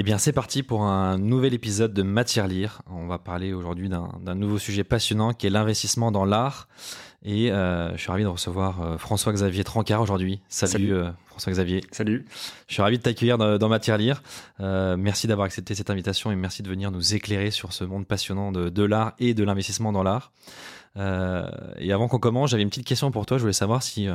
[0.00, 2.82] Eh bien, c'est parti pour un nouvel épisode de Matière Lire.
[2.88, 6.68] On va parler aujourd'hui d'un nouveau sujet passionnant qui est l'investissement dans l'art.
[7.24, 10.40] Et euh, je suis ravi de recevoir euh, François-Xavier Trancard aujourd'hui.
[10.48, 11.80] Salut, euh, François-Xavier.
[11.90, 12.26] Salut.
[12.68, 14.22] Je suis ravi de t'accueillir dans, dans Matière Lire.
[14.60, 18.52] merci d'avoir accepté cette invitation et merci de venir nous éclairer sur ce monde passionnant
[18.52, 20.30] de, de l'art et de l'investissement dans l'art.
[20.94, 23.36] et avant qu'on commence, j'avais une petite question pour toi.
[23.36, 24.06] Je voulais savoir si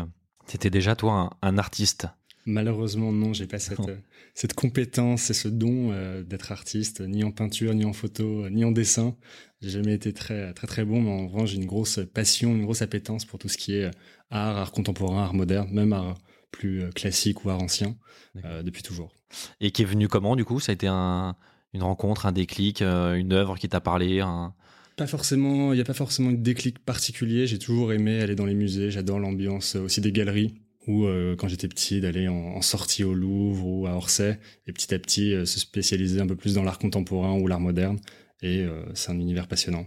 [0.48, 2.08] tu étais déjà, toi, un, un artiste.
[2.46, 3.90] Malheureusement, non, j'ai pas cette, Oh.
[4.34, 8.66] cette compétence et ce don euh, d'être artiste, ni en peinture, ni en photo, ni
[8.66, 9.16] en dessin.
[9.62, 12.64] J'ai jamais été très, très, très bon, mais en revanche, j'ai une grosse passion, une
[12.64, 13.92] grosse appétence pour tout ce qui est euh,
[14.30, 16.18] art, art contemporain, art moderne, même art
[16.52, 17.96] plus euh, classique ou art ancien,
[18.44, 19.16] euh, depuis toujours.
[19.62, 20.60] Et qui est venu comment, du coup?
[20.60, 21.36] Ça a été un,
[21.74, 24.54] une rencontre, un déclic, euh, une œuvre qui t'a parlé un...
[24.96, 27.48] Pas forcément, il n'y a pas forcément un déclic particulier.
[27.48, 28.92] J'ai toujours aimé aller dans les musées.
[28.92, 30.54] J'adore l'ambiance euh, aussi des galeries.
[30.88, 34.40] Ou euh, quand j'étais petit, d'aller en, sortie au Louvre ou à Orsay.
[34.68, 37.60] Et petit à petit, euh, se spécialiser un peu plus dans l'art contemporain ou l'art
[37.60, 38.00] moderne.
[38.42, 39.86] Et euh, c'est un univers passionnant.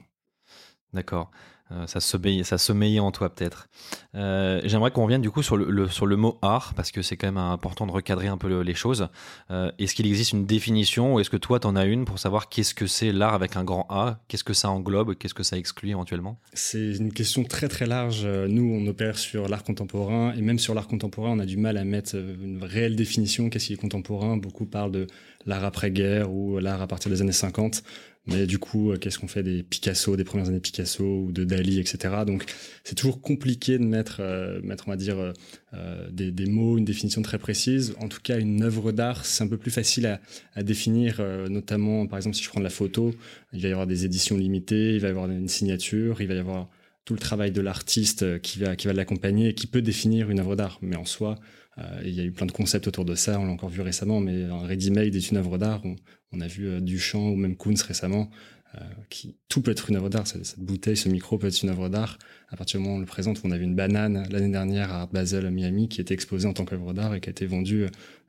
[0.92, 1.30] D'accord.
[1.72, 3.68] Euh, ça, sommeillait, ça sommeillait en toi peut-être.
[4.14, 7.16] Euh, J'aimerais qu'on revienne du coup sur le, sur le mot art, parce que c'est
[7.16, 9.08] quand même important de recadrer un peu le- les choses.
[9.50, 12.20] Euh, est-ce qu'il existe une définition, ou est-ce que toi, tu en as une pour
[12.20, 14.20] savoir qu'est-ce que c'est l'art avec un grand A?
[14.28, 15.16] Qu'est-ce que ça englobe?
[15.16, 16.38] Qu'est-ce que ça exclut éventuellement?
[16.52, 18.24] C'est une question très très large.
[18.26, 21.76] Nous, on opère sur l'art contemporain et même sur l'art contemporain, on a du mal
[21.78, 23.50] à mettre une réelle définition.
[23.50, 24.36] Qu'est-ce qui est contemporain?
[24.36, 25.08] Beaucoup parlent de
[25.46, 27.82] l'art après-guerre ou l'art à partir des années 50.
[28.26, 31.44] Mais du coup, euh, qu'est-ce qu'on fait des Picasso, des premières années Picasso ou de
[31.44, 32.14] Dali, etc.
[32.26, 32.44] Donc,
[32.82, 35.32] c'est toujours compliqué de mettre, euh, mettre on va dire,
[35.74, 37.94] euh, des, mots, une définition très précise.
[38.00, 40.18] En tout cas, une œuvre d'art, c'est un peu plus facile
[40.54, 43.14] à, définir, notamment, par exemple, si je prends de la photo,
[43.52, 46.34] il va y avoir des éditions limitées, il va y avoir une signature, il va
[46.34, 46.68] y avoir
[47.04, 50.40] tout le travail de l'artiste qui va, qui va l'accompagner et qui peut définir une
[50.40, 50.78] œuvre d'art.
[50.80, 51.36] Mais en soi,
[52.04, 54.20] il y a eu plein de concepts autour de ça, on l'a encore vu récemment,
[54.20, 55.82] mais un ready-made est une œuvre d'art.
[55.84, 55.96] On,
[56.32, 58.30] on a vu euh, Duchamp ou même Koons récemment,
[58.74, 60.26] euh, qui tout peut être une œuvre d'art.
[60.26, 62.18] Cette, cette bouteille, ce micro peut être une œuvre d'art.
[62.48, 64.92] À partir du moment où on le présente, on a vu une banane l'année dernière
[64.92, 67.46] à Basel à Miami qui était exposée en tant qu'œuvre d'art et qui a été
[67.46, 67.88] vendue euh,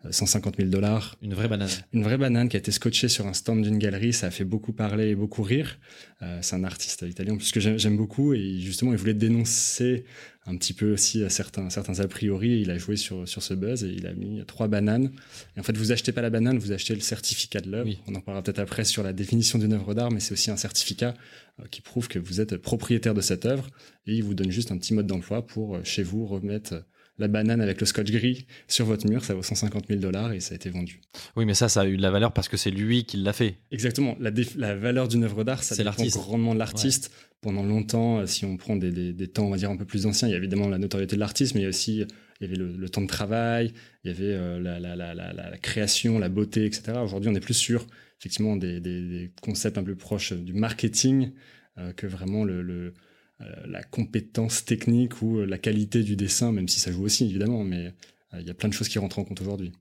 [0.10, 1.18] 150 000 dollars.
[1.22, 1.70] Une vraie banane.
[1.94, 4.46] Une vraie banane qui a été scotchée sur un stand d'une galerie, ça a fait
[4.46, 5.80] beaucoup parler et beaucoup rire.
[6.22, 10.06] Euh, c'est un artiste italien puisque j'aime j'aime beaucoup et justement il voulait dénoncer
[10.48, 13.44] un petit peu aussi à certains, certains a priori et il a joué sur, sur
[13.44, 15.12] ce buzz et il a mis trois bananes.
[15.56, 17.88] Et en fait vous achetez pas la banane, vous achetez le certificat de l'œuvre.
[17.88, 18.00] Oui.
[18.08, 20.58] On en parlera peut-être après sur la définition d'une œuvre d'art, mais c'est aussi un
[20.58, 21.14] certificat
[21.60, 23.68] euh, qui prouve que vous êtes propriétaire de cette œuvre
[24.06, 26.82] et il vous donne juste un petit mode d'emploi pour euh, chez vous remettre euh,
[27.20, 30.40] la banane avec le scotch gris sur votre mur, ça vaut 150 000 dollars et
[30.40, 31.02] ça a été vendu.
[31.36, 33.34] Oui, mais ça, ça a eu de la valeur parce que c'est lui qui l'a
[33.34, 33.56] fait.
[33.72, 34.16] Exactement.
[34.20, 37.12] La, valeur d'une œuvre d'art, ça C'est dépend grandement de l'artiste.
[37.42, 39.86] Pendant longtemps, euh, si on prend des, des- des temps, on va dire, un peu
[39.86, 42.04] plus anciens, il y a évidemment la notoriété de l'artiste, mais il y a aussi
[42.40, 43.74] il y avait le, le temps de travail,
[44.04, 46.94] il y avait euh, la, création, la beauté, etc.
[47.04, 47.86] Aujourd'hui, on est plus sur
[48.20, 51.32] effectivement des, concepts un peu proches du marketing
[51.78, 52.92] euh, que vraiment le, le- euh,
[53.40, 57.64] la compétence technique ou euh, la qualité du dessin, même si ça joue aussi, évidemment,
[57.64, 57.94] mais
[58.34, 59.74] euh, il y a plein de choses qui rentrent en compte aujourd'hui.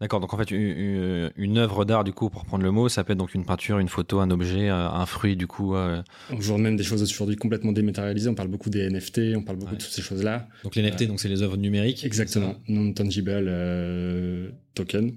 [0.00, 3.02] D'accord, donc en fait, une, une œuvre d'art, du coup, pour prendre le mot, ça
[3.04, 5.74] peut être donc une peinture, une photo, un objet, euh, un fruit, du coup.
[5.74, 6.02] Euh...
[6.30, 8.28] On même des choses aujourd'hui complètement dématérialisées.
[8.28, 10.48] On parle beaucoup des NFT, on parle beaucoup de toutes ces choses-là.
[10.62, 12.04] Donc les NFT, euh, donc c'est les œuvres numériques.
[12.04, 15.12] Exactement, non-tangible euh, token.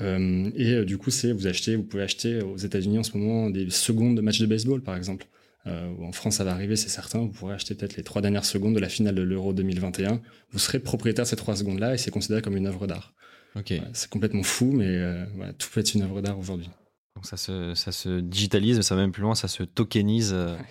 [0.00, 3.50] Euh, et du coup, c'est vous achetez, vous pouvez acheter aux États-Unis en ce moment
[3.50, 5.26] des secondes de matchs de baseball, par exemple.
[5.66, 7.20] Euh, en France, ça va arriver, c'est certain.
[7.20, 10.20] Vous pourrez acheter peut-être les trois dernières secondes de la finale de l'Euro 2021.
[10.52, 13.14] Vous serez propriétaire de ces trois secondes-là et c'est considéré comme une œuvre d'art.
[13.56, 13.82] Okay.
[13.94, 16.70] c'est complètement fou, mais euh, voilà, tout peut être une œuvre d'art aujourd'hui.
[17.16, 20.32] Donc ça se, ça se digitalise, ça va même plus loin, ça se tokenise.
[20.32, 20.64] Euh, ouais.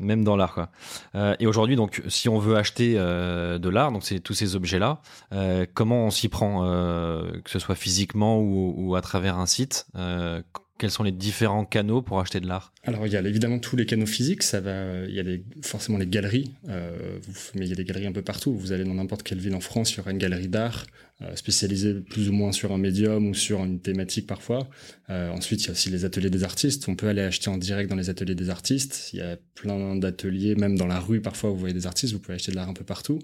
[0.00, 0.70] Même dans l'art, quoi.
[1.16, 4.54] Euh, et aujourd'hui, donc, si on veut acheter euh, de l'art, donc c'est tous ces
[4.54, 5.00] objets-là,
[5.32, 9.86] euh, comment on s'y prend, que ce soit physiquement ou, ou, à travers un site
[10.78, 13.76] quels sont les différents canaux pour acheter de l'art Alors il y a évidemment tous
[13.76, 15.24] les canaux physiques, ça va, il y a
[15.62, 17.18] forcément les galeries, euh,
[17.54, 18.54] mais il y a des galeries un peu partout.
[18.54, 20.86] Vous allez dans n'importe quelle ville en France, il y aura une galerie d'art
[21.20, 24.68] euh, spécialisée plus ou moins sur un médium ou sur une thématique parfois.
[25.10, 26.88] Euh, ensuite il y a aussi les ateliers des artistes.
[26.88, 29.10] On peut aller acheter en direct dans les ateliers des artistes.
[29.12, 32.12] Il y a plein d'ateliers, même dans la rue parfois vous voyez des artistes.
[32.12, 33.18] Vous pouvez acheter de l'art un peu partout.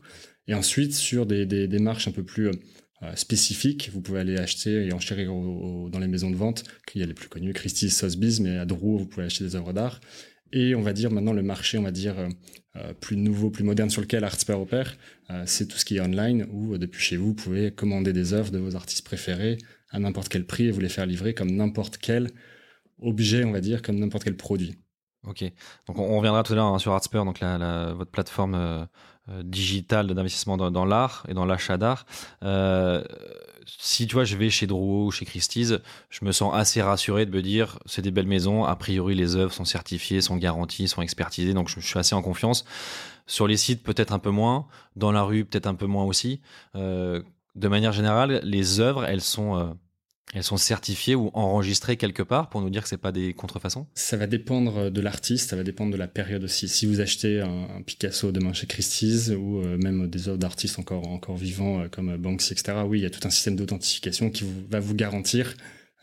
[0.48, 2.52] Et ensuite sur des, démarches un peu plus euh,
[3.14, 3.90] spécifiques.
[3.92, 6.64] Vous pouvez aller acheter et enchérir dans les maisons de vente.
[6.94, 9.56] Il y a les plus connus, Christie's, Sotheby's, mais à Drouot, vous pouvez acheter des
[9.56, 10.00] œuvres d'art.
[10.52, 12.14] Et on va dire maintenant le marché, on va dire
[12.76, 14.96] euh, plus nouveau, plus moderne sur lequel Artspair opère,
[15.30, 18.32] euh, c'est tout ce qui est online où depuis chez vous, vous pouvez commander des
[18.32, 19.58] œuvres de vos artistes préférés
[19.90, 22.30] à n'importe quel prix et vous les faire livrer comme n'importe quel
[23.00, 24.74] objet, on va dire, comme n'importe quel produit.
[25.24, 25.44] Ok,
[25.86, 28.88] donc on, reviendra tout à l'heure hein, sur Artspair, donc la, votre plateforme
[29.30, 32.06] euh, digitale d'investissement dans, dans l'art et dans l'achat d'art.
[32.42, 33.02] Euh,
[33.78, 35.74] si tu vois, je vais chez Drouot ou chez Christie's,
[36.10, 39.36] je me sens assez rassuré de me dire c'est des belles maisons, a priori les
[39.36, 42.64] œuvres sont certifiées, sont garanties, sont expertisées, donc je, je suis assez en confiance.
[43.26, 44.66] Sur les sites, peut-être un peu moins,
[44.96, 46.40] dans la rue, peut-être un peu moins aussi.
[46.76, 47.22] Euh,
[47.54, 49.64] de manière générale, les œuvres, elles sont euh,
[50.34, 53.86] elles sont certifiées ou enregistrées quelque part pour nous dire que c'est pas des contrefaçons?
[53.94, 56.69] Ça va dépendre de l'artiste, ça va dépendre de la période aussi.
[56.69, 61.08] Si vous achetez un, Picasso demain chez Christie's ou euh, même des œuvres d'artistes encore
[61.08, 62.78] encore vivants euh, comme Banksy, etc.
[62.86, 65.54] Oui, il y a tout un système d'authentification qui va vous garantir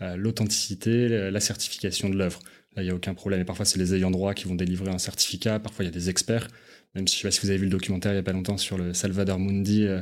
[0.02, 2.40] euh, l'authenticité, la certification de l'œuvre.
[2.76, 3.42] Là, il y a aucun problème.
[3.42, 5.60] Et parfois, c'est les ayants droit qui vont délivrer un certificat.
[5.60, 6.48] Parfois, il y a des experts.
[6.96, 8.34] Même si je sais pas si vous avez vu le documentaire il y a pas
[8.34, 10.02] longtemps sur le Salvador Mundi, euh,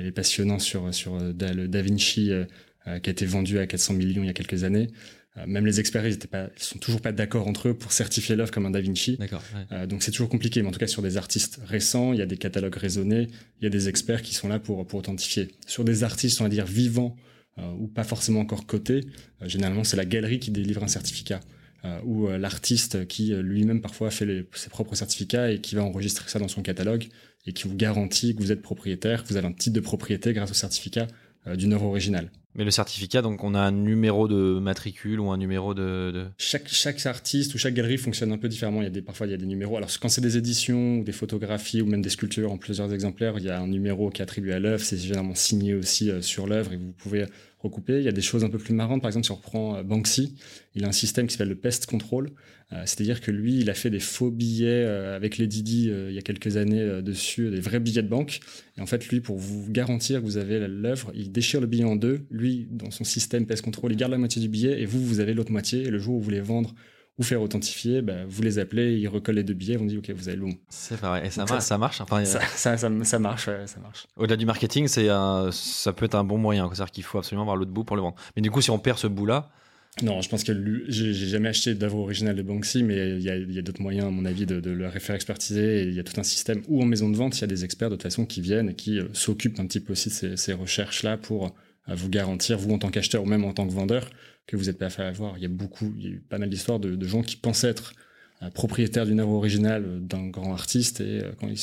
[0.00, 2.44] il est passionnant sur sur le Da Vinci euh,
[2.84, 4.88] qui a été vendu à 400 millions il y a quelques années.
[5.38, 7.92] Euh, même les experts, ils, étaient pas, ils sont toujours pas d'accord entre eux pour
[7.92, 9.16] certifier l'œuvre comme un Da Vinci.
[9.16, 9.42] D'accord.
[9.54, 9.64] Ouais.
[9.72, 10.60] Euh, donc c'est toujours compliqué.
[10.60, 13.28] Mais en tout cas, sur des artistes récents, il y a des catalogues raisonnés,
[13.60, 15.48] il y a des experts qui sont là pour pour authentifier.
[15.66, 17.16] Sur des artistes, on va dire vivants
[17.58, 19.04] euh, ou pas forcément encore cotés,
[19.42, 21.40] euh, généralement c'est la galerie qui délivre un certificat.
[21.84, 26.28] Euh, ou l'artiste qui lui-même parfois fait les, ses propres certificats et qui va enregistrer
[26.28, 27.08] ça dans son catalogue
[27.44, 30.32] et qui vous garantit que vous êtes propriétaire, que vous avez un titre de propriété
[30.32, 31.08] grâce au certificat
[31.56, 32.30] d'une œuvre originale.
[32.54, 36.26] Mais le certificat, donc on a un numéro de matricule ou un numéro de.
[36.36, 38.82] Chaque, artiste ou chaque galerie fonctionne un peu différemment.
[38.82, 39.78] Il y a parfois il y a des numéros.
[39.78, 43.34] Alors quand c'est des éditions ou des photographies ou même des sculptures en plusieurs exemplaires,
[43.38, 44.84] il y a un numéro qui est attribué à l'œuvre.
[44.84, 47.24] C'est généralement signé aussi euh, sur l'œuvre et vous pouvez
[47.88, 49.02] Il y a des choses un peu plus marrantes.
[49.02, 50.34] Par exemple, si on reprend euh, Banksy,
[50.74, 52.30] il a un système qui s'appelle le pest control.
[52.72, 56.14] Euh, C'est-à-dire que lui, il a fait des faux billets euh, avec les Didi il
[56.14, 58.40] y a quelques années dessus, des vrais billets de banque.
[58.78, 61.84] Et en fait, lui, pour vous garantir que vous avez l'œuvre, il déchire le billet
[61.84, 62.26] en deux.
[62.30, 65.20] Lui, dans son système pest control, il garde la moitié du billet et vous, vous
[65.20, 65.82] avez l'autre moitié.
[65.82, 66.74] Et le jour où vous voulez vendre
[67.18, 70.10] ou faire authentifier, bah, vous les appelez, ils recollent les deux billets, vous dit ok,
[70.10, 70.54] vous avez le bon.
[70.68, 72.00] C'est vrai, et ça, ça, ça, marche.
[72.00, 74.06] Enfin, ça, ça, ça, ça, marche, ouais, ça marche.
[74.16, 76.68] Au-delà du marketing, c'est ça peut être un bon moyen.
[76.72, 78.16] C'est-à-dire qu'il faut absolument avoir l'autre bout pour le vendre.
[78.36, 79.50] Mais du coup, si on perd ce bout-là,
[80.00, 80.54] non, je pense que
[80.88, 84.24] j'ai jamais acheté d'œuvre originale de Banksy, mais il y a, d'autres moyens, à mon
[84.24, 85.82] avis, de, de le faire expertiser.
[85.82, 87.66] il y a tout un système où en maison de vente, il y a des
[87.66, 90.14] experts de toute façon qui viennent et qui euh, s'occupent un petit peu aussi de
[90.14, 91.54] ces, ces recherches-là pour
[91.90, 94.08] euh, vous garantir, vous en tant qu'acheteur ou même en tant que vendeur,
[94.46, 95.36] que vous êtes pas fait avoir.
[95.36, 97.36] Il y a beaucoup, il y a eu pas mal d'histoires de, de, gens qui
[97.36, 97.94] pensaient être
[98.42, 101.58] euh, propriétaires d'une œuvre originale d'un grand artiste et euh, quand ils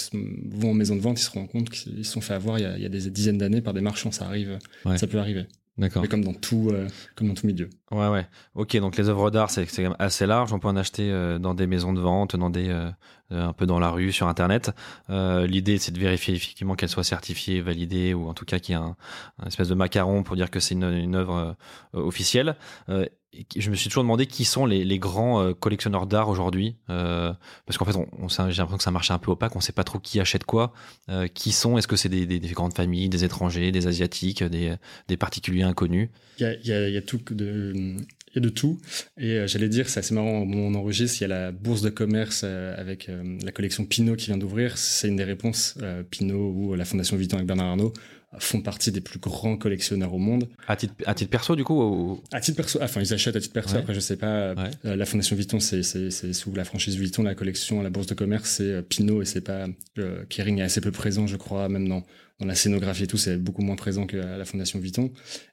[0.50, 2.64] vont en maison de vente, ils se rendent compte qu'ils se sont fait avoir il
[2.64, 4.12] y a, il y a des dizaines d'années par des marchands.
[4.12, 4.98] Ça arrive, ouais.
[4.98, 5.46] ça peut arriver.
[5.80, 6.06] D'accord.
[6.10, 7.70] Comme dans tout, euh, comme dans tout milieu.
[7.90, 8.28] Ouais, ouais.
[8.54, 10.52] Ok, donc les œuvres d'art, c'est quand même assez large.
[10.52, 12.92] On peut en acheter euh, dans des maisons de vente, dans des, euh,
[13.32, 14.72] un peu dans la rue, sur Internet.
[15.10, 18.76] Euh, L'idée, c'est de vérifier effectivement qu'elle soit certifiée, validée, ou en tout cas qu'il
[18.76, 18.98] y ait un,
[19.42, 21.56] un, espèce de macaron pour dire que c'est une, une œuvre
[21.94, 22.58] officielle.
[23.56, 27.96] Je me suis toujours demandé qui sont les, grands collectionneurs d'art aujourd'hui, parce qu'en fait,
[27.96, 29.56] on, on j'ai l'impression que ça marche un peu opaque.
[29.56, 30.74] On sait pas trop qui achète quoi.
[31.34, 31.78] qui sont?
[31.78, 34.76] Est-ce que c'est des, des, des, grandes familles, des étrangers, des asiatiques, des,
[35.08, 36.10] des particuliers inconnus?
[36.40, 37.98] Il y a, y, a, y a tout de
[38.32, 38.80] il y a de tout.
[39.18, 41.28] Et euh, j'allais dire, c'est assez marrant, au moment où on enregistre, il y a
[41.30, 44.78] la bourse de commerce euh, avec euh, la collection Pinot qui vient d'ouvrir.
[44.78, 45.78] C'est une des réponses.
[46.12, 47.94] Pinot ou la Fondation Vuitton avec Bernard Arnault
[48.38, 50.48] font partie des plus grands collectionneurs au monde.
[50.68, 53.36] À titre, à titre perso, du coup ou- À titre perso, ah, enfin ils achètent
[53.36, 53.74] à titre perso.
[53.74, 53.80] Ouais.
[53.80, 54.54] Après je sais pas.
[54.54, 54.96] Ouais.
[54.96, 58.88] la Fondation Vuitton, c'est sous la franchise Vuitton, la collection, la bourse de commerce, c'est
[58.88, 59.66] Pinot et c'est pas
[59.98, 62.04] euh, Kering est assez peu présent, je crois, même dans
[62.40, 65.12] dans la scénographie et tout, c'est beaucoup moins présent que la Fondation Vuitton.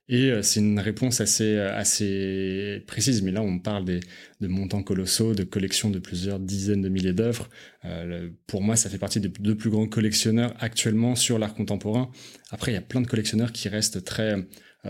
[0.09, 3.23] Et euh, c'est une réponse assez euh, assez précise.
[3.23, 4.01] Mais là, on parle de
[4.47, 7.51] montants colossaux, de collections de plusieurs dizaines de milliers d'œuvres.
[7.85, 12.11] Euh, pour moi, ça fait partie des deux plus grands collectionneurs actuellement sur l'art contemporain.
[12.53, 14.37] Après, il y a plein de collectionneurs qui restent très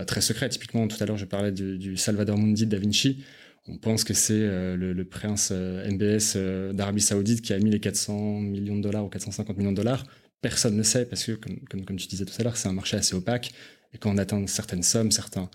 [0.05, 0.49] très secrets.
[0.49, 3.23] Typiquement, tout à l'heure, je parlais du, Salvador Mundi Da Vinci.
[3.67, 6.37] On pense que c'est le, prince MBS
[6.75, 10.05] d'Arabie Saoudite qui a mis les 400 millions de dollars ou 450 millions de dollars.
[10.41, 12.73] Personne ne sait parce que, comme, comme, comme tu disais tout à l'heure, c'est un
[12.73, 13.51] marché assez opaque.
[13.93, 15.49] Et quand on atteint certaines sommes, certains,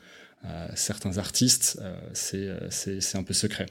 [0.45, 3.67] euh, certains artistes, euh, c'est euh, c'est un peu secret.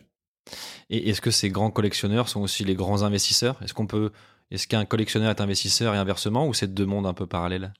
[0.89, 3.61] Et est-ce que ces grands collectionneurs sont aussi les grands investisseurs?
[3.63, 4.11] Est-ce qu'on peut,
[4.51, 7.73] est-ce qu'un collectionneur est investisseur et inversement, ou c'est deux mondes un peu parallèles?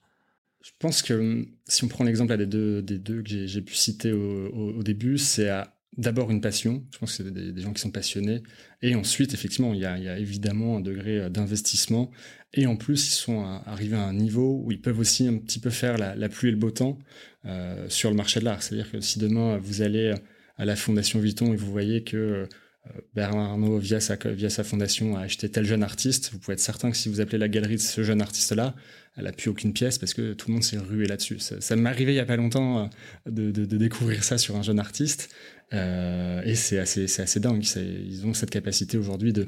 [0.62, 3.74] Je pense que hum, si on prend l'exemple des deux, des deux que j'ai- pu
[3.74, 6.84] citer au, au- au début, c'est à- d'abord une passion.
[6.92, 8.42] Je pense que c'est des, des gens qui sont passionnés.
[8.80, 12.10] Et ensuite, effectivement, il y a, il y a évidemment un degré d'investissement.
[12.54, 15.58] Et en plus, ils sont arrivés à un niveau où ils peuvent aussi un petit
[15.58, 16.98] peu faire la, pluie et le beau temps
[17.46, 18.62] euh, sur le marché de l'art.
[18.62, 20.14] C'est-à-dire que si demain vous allez
[20.58, 24.64] à la Fondation Vuitton et vous voyez que euh, Bernard Arnault, via sa, via sa
[24.64, 27.48] fondation, a acheté tel jeune artiste, vous pouvez être certain que si vous appelez la
[27.48, 28.74] galerie de ce jeune artiste-là,
[29.16, 31.38] elle a plus aucune pièce parce que tout le monde s'est rué là-dessus.
[31.38, 32.90] Ça, m'est arrivé il y a pas longtemps
[33.28, 35.34] euh, de, découvrir ça sur un jeune artiste
[35.72, 37.64] et c'est assez, c'est assez dingue.
[37.76, 39.46] Ils ont cette capacité aujourd'hui de,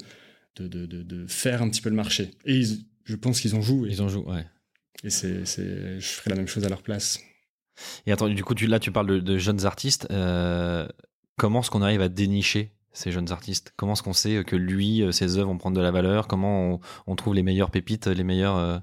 [0.56, 2.30] de, de, faire un petit peu le marché.
[2.46, 2.62] Et
[3.04, 4.44] je pense qu'ils en jouent et, Ils en jouent, ouais.
[5.02, 7.20] et c'est, c'est, je ferai la même chose à leur place.
[8.06, 10.06] Et attends, du coup, tu, là, tu parles de, de jeunes artistes.
[10.10, 10.86] euh,
[11.36, 13.72] comment est-ce qu'on arrive à dénicher ces jeunes artistes?
[13.76, 16.28] Comment est-ce qu'on sait que lui, euh, ses œuvres vont prendre de la valeur?
[16.28, 18.78] Comment on, on trouve les meilleures pépites, les meilleurs euh,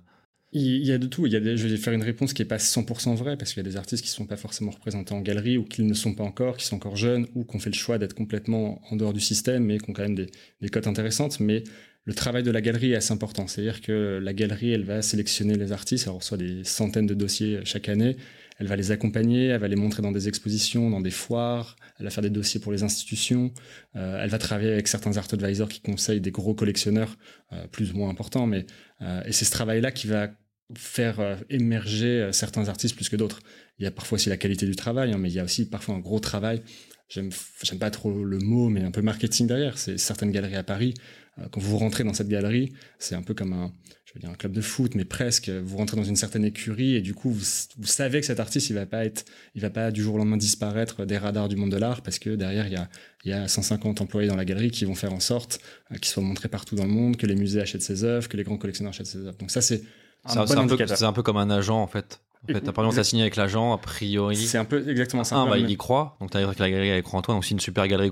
[0.51, 1.25] Il y a de tout.
[1.25, 3.53] Il y a des- je vais faire une réponse qui est pas 100% vraie parce
[3.53, 5.93] qu'il y a des artistes qui sont pas forcément représentés en galerie ou qui ne
[5.93, 8.81] sont pas encore, qui sont encore jeunes ou qui ont fait le choix d'être complètement
[8.91, 11.39] en dehors du système mais qui ont quand même des, des cotes intéressantes.
[11.39, 11.63] Mais
[12.05, 13.47] le travail de la galerie est assez important.
[13.47, 16.07] C'est-à-dire que la galerie, elle va sélectionner les artistes.
[16.07, 18.17] Elle reçoit des centaines de dossiers chaque année.
[18.57, 22.05] Elle va les accompagner, elle va les montrer dans des expositions, dans des foires, elle
[22.05, 23.51] va faire des dossiers pour les institutions,
[23.95, 27.17] euh, elle va travailler avec certains art advisors qui conseillent des gros collectionneurs,
[27.53, 28.67] euh, plus ou moins importants, mais
[29.01, 30.29] euh, et c'est ce travail-là qui va
[30.77, 33.39] faire euh, émerger euh, certains artistes plus que d'autres.
[33.79, 35.67] Il y a parfois aussi la qualité du travail, hein, mais il y a aussi
[35.67, 36.61] parfois un gros travail.
[37.09, 37.31] J'aime
[37.79, 39.77] pas trop le mot, mais un peu marketing derrière.
[39.77, 40.93] C'est certaines galeries à Paris.
[41.39, 43.71] Euh, quand vous rentrez dans cette galerie, c'est un peu comme un,
[44.05, 45.49] je veux dire un club de foot, mais presque.
[45.49, 47.45] Vous rentrez dans une certaine écurie et du coup, vous,
[47.77, 50.17] vous savez que cet artiste, il va pas être, il va pas du jour au
[50.17, 52.89] lendemain disparaître des radars du monde de l'art parce que derrière, il y a,
[53.23, 55.59] il y a 150 employés dans la galerie qui vont faire en sorte
[55.91, 58.37] euh, qu'il soit montré partout dans le monde, que les musées achètent ses œuvres, que
[58.37, 59.37] les grands collectionneurs achètent ses œuvres.
[59.37, 59.83] Donc ça, c'est
[60.27, 60.97] C'est un un, c'est bon un peu, indicateur.
[60.97, 62.19] c'est un peu comme un agent, en fait.
[62.43, 64.35] En fait, exemple, t'as signé avec l'agent, a priori.
[64.35, 65.35] C'est un peu exactement ça.
[65.35, 67.35] Un, bah, il y croit, donc t'arrives avec la galerie, en toi.
[67.35, 68.09] Donc si une super galerie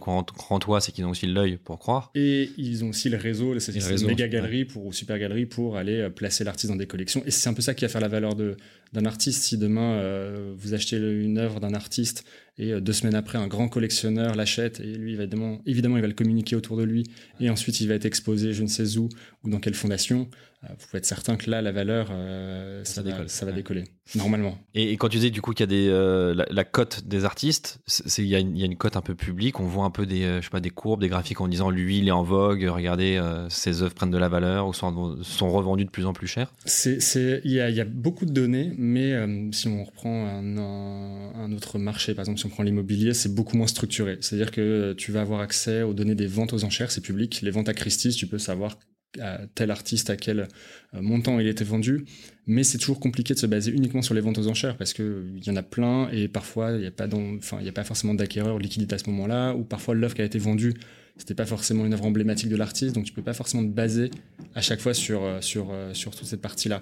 [0.60, 2.12] toi, c'est qu'ils ont aussi l'œil pour croire.
[2.14, 4.30] Et ils ont aussi le réseau, c'est réseau, méga ouais.
[4.30, 7.24] galerie pour ou super galerie pour aller euh, placer l'artiste dans des collections.
[7.26, 9.44] Et c'est un peu ça qui va faire la valeur d'un artiste.
[9.44, 12.24] Si demain euh, vous achetez une œuvre d'un artiste
[12.60, 16.08] et euh, deux semaines après un grand collectionneur l'achète et lui évidemment, évidemment il va
[16.08, 17.04] le communiquer autour de lui
[17.40, 19.10] et ensuite il va être exposé je ne sais où
[19.44, 20.30] ou dans quelle fondation.
[20.64, 23.46] Euh, vous pouvez être certain que là la valeur euh, ça, Ça va, décolle, ça
[23.46, 23.84] va décoller
[24.16, 24.58] normalement.
[24.74, 27.04] Et, et quand tu disais du coup qu'il y a des, euh, la, la cote
[27.06, 27.80] des artistes,
[28.18, 29.60] il y, a une- il y a une cote un peu publique.
[29.60, 32.00] On voit un peu des, je sais pas, des courbes, des graphiques en disant lui
[32.00, 32.64] il est en vogue.
[32.70, 36.14] Regardez, euh, ses œuvres prennent de la valeur ou sont, sont revendues de plus en
[36.14, 36.52] plus cher.
[36.66, 39.14] Il y a, il y a beaucoup de données, mais
[39.52, 43.34] si on reprend un, un, un autre marché, par exemple, si on prend l'immobilier, c'est
[43.34, 44.18] beaucoup moins structuré.
[44.22, 47.40] C'est-à-dire que tu vas avoir accès aux données des ventes aux enchères, c'est public.
[47.44, 48.78] Les ventes à Christie's, tu peux savoir
[49.20, 50.48] à tel artiste à quel
[50.94, 52.06] euh, montant il était vendu,
[52.46, 55.04] mais c'est toujours compliqué de se baser uniquement sur les ventes aux enchères parce que
[55.04, 57.84] euh, il y en a plein et parfois il n'y a pas, enfin a pas
[57.84, 60.76] forcément d'acquéreur liquidité à ce moment-là, ou parfois l'œuvre qui a été vendue
[61.20, 64.10] c'était pas forcément une œuvre emblématique de l'artiste, donc tu peux pas forcément te baser
[64.56, 66.80] à chaque fois sur euh, sur euh, sur toute cette partie-là.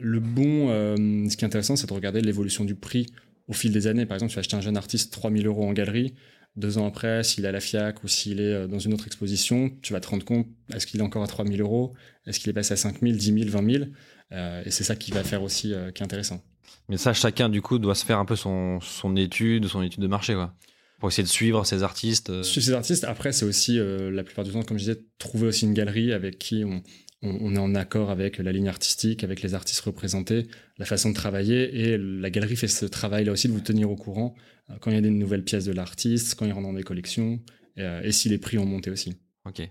[0.00, 3.06] Le bon, ce qui est intéressant, c'est de regarder l'évolution du prix
[3.48, 4.06] au fil des années.
[4.06, 6.14] Par exemple, tu vas acheter un jeune artiste 3000 euros en galerie.
[6.58, 9.06] Deux ans après, s'il est à la FIAC ou s'il est euh, dans une autre
[9.06, 11.94] exposition, tu vas te rendre compte, est-ce qu'il est encore à 3000 euros?
[12.26, 13.84] Est-ce qu'il est passé à 5000, 10 000, 20 000
[14.32, 16.42] Euh, Et c'est ça qui va faire aussi, euh, qui est intéressant.
[16.88, 20.02] Mais ça, chacun du coup doit se faire un peu son, son étude, son étude
[20.02, 20.52] de marché, quoi.
[21.00, 22.30] Pour essayer de suivre ces artistes.
[22.30, 22.42] euh.
[22.42, 25.46] Sur ces artistes, après, c'est aussi, euh, la plupart du temps, comme je disais, trouver
[25.46, 26.82] aussi une galerie avec qui on,
[27.22, 30.48] on, est en accord avec la ligne artistique, avec les artistes représentés,
[30.78, 31.62] la façon de travailler,
[31.92, 34.34] et la galerie fait ce travail-là aussi de vous tenir au courant
[34.80, 37.40] quand il y a des nouvelles pièces de l'artiste, quand il rentre dans des collections,
[37.76, 39.16] et, euh, et si les prix ont monté aussi.
[39.44, 39.68] Ok.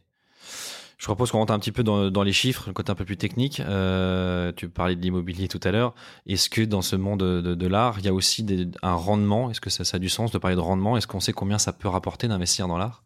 [0.97, 3.17] Je propose qu'on rentre un petit peu dans, les chiffres, le côté un peu plus
[3.17, 3.59] technique.
[3.59, 5.93] Euh, tu parlais de l'immobilier tout à l'heure.
[6.25, 8.43] Est-ce que dans ce monde de, l'art, il y a aussi
[8.81, 9.51] un rendement?
[9.51, 10.97] Est-ce que ça, ça, a du sens de parler de rendement?
[10.97, 13.03] Est-ce qu'on sait combien ça peut rapporter d'investir dans l'art?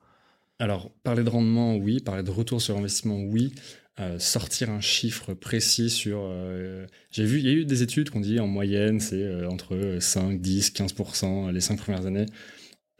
[0.58, 2.00] Alors, parler de rendement, oui.
[2.00, 3.54] Parler de retour sur investissement, oui.
[4.00, 6.22] Euh, sortir un chiffre précis sur...
[6.24, 9.98] Euh, j'ai vu, il y a eu des études qu'on dit en moyenne, c'est entre
[10.00, 12.26] 5, 10, 15% les 5 premières années.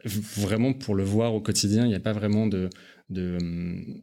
[0.04, 2.68] Vraiment, pour le voir au quotidien, il n'y a pas vraiment de
[3.12, 3.38] de,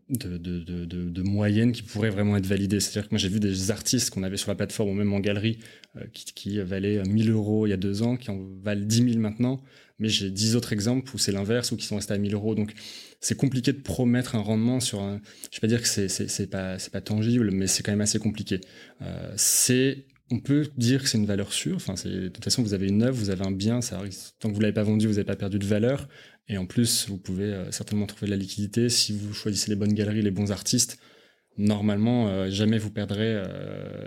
[0.10, 2.80] de, de, de, moyenne qui pourrait vraiment être validée.
[2.80, 5.20] C'est-à-dire que moi j'ai vu des artistes qu'on avait sur la plateforme ou même en
[5.20, 5.60] galerie
[5.96, 9.12] euh, qui, qui, valaient 1000 euros il y a deux ans, qui en valent 10
[9.12, 9.62] 000 maintenant,
[10.00, 12.56] mais j'ai 10 autres exemples où c'est l'inverse ou qui sont restés à 1000 euros.
[12.56, 12.74] Donc
[13.20, 15.22] c'est compliqué de promettre un rendement sur un...
[15.52, 18.02] Je vais pas dire que c'est, c'est, pas, c'est pas tangible, mais c'est quand même
[18.02, 18.62] assez compliqué.
[19.02, 21.76] Euh, c'est on peut dire que c'est une valeur sûre.
[21.76, 24.00] Enfin, de toute façon, vous avez une œuvre, vous avez un bien, ça,
[24.40, 26.08] tant que vous l'avez pas vendu, vous n'avez pas perdu de valeur.
[26.48, 29.76] Et en plus, vous pouvez euh, certainement trouver de la liquidité si vous choisissez les
[29.76, 31.00] bonnes galeries, les bons artistes.
[31.58, 33.44] Normalement, euh, jamais vous perdrez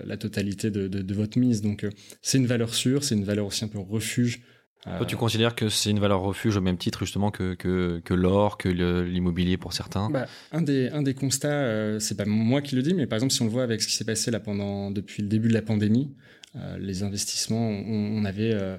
[0.04, 1.60] la totalité de, votre mise.
[1.60, 1.86] Donc,
[2.22, 4.42] c'est une valeur sûre, c'est une valeur aussi un peu refuge.
[4.84, 8.58] Toi, tu considères que c'est une valeur refuge au même titre justement que, que, l'or,
[8.58, 10.10] que l'immobilier pour certains?
[10.10, 13.32] Bah, un, des, un des constats, c'est pas moi qui le dis, mais par exemple,
[13.32, 15.54] si on le voit avec ce qui s'est passé là pendant depuis le début de
[15.54, 16.12] la pandémie,
[16.78, 18.78] les investissements, on, avait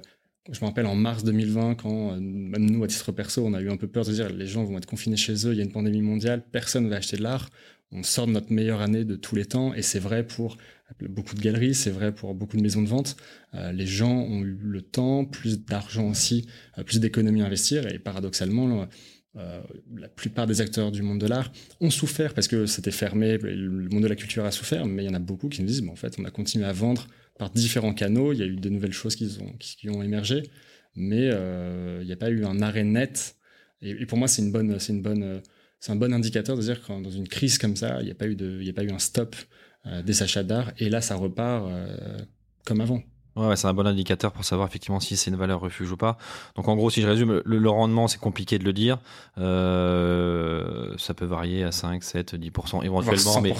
[0.50, 3.60] je me rappelle en mars 2020, quand euh, même nous, à titre perso, on a
[3.60, 5.60] eu un peu peur de dire les gens vont être confinés chez eux, il y
[5.60, 7.48] a une pandémie mondiale, personne ne va acheter de l'art.
[7.92, 10.56] On sort de notre meilleure année de tous les temps, et c'est vrai pour
[11.00, 13.16] beaucoup de galeries, c'est vrai pour beaucoup de maisons de vente.
[13.54, 16.46] Euh, les gens ont eu le temps, plus d'argent aussi,
[16.78, 18.86] euh, plus d'économies à investir, et paradoxalement,
[19.34, 21.50] la plupart des acteurs du monde de l'art
[21.80, 25.06] ont souffert parce que c'était fermé, le monde de la culture a souffert, mais il
[25.06, 27.50] y en a beaucoup qui nous disent, en fait, on a continué à vendre par
[27.50, 28.32] différents canaux.
[28.32, 30.44] Il y a eu de nouvelles choses qui ont, émergé,
[30.94, 33.36] mais euh, il n'y a pas eu un arrêt net.
[33.82, 34.78] Et, pour moi, c'est une bonne,
[35.88, 38.26] un bon indicateur de dire que dans une crise comme ça, il n'y a pas
[38.26, 40.72] eu il a pas eu un stop euh, des achats d'art.
[40.78, 42.18] Et là, ça repart euh,
[42.64, 43.02] comme avant.
[43.36, 46.16] Ouais, c'est un bon indicateur pour savoir effectivement si c'est une valeur refuge ou pas.
[46.54, 48.98] Donc en gros, si je résume, le, rendement, c'est compliqué de le dire.
[49.38, 53.40] Euh, ça peut varier à 5, 7, 10% éventuellement.
[53.40, 53.52] Mais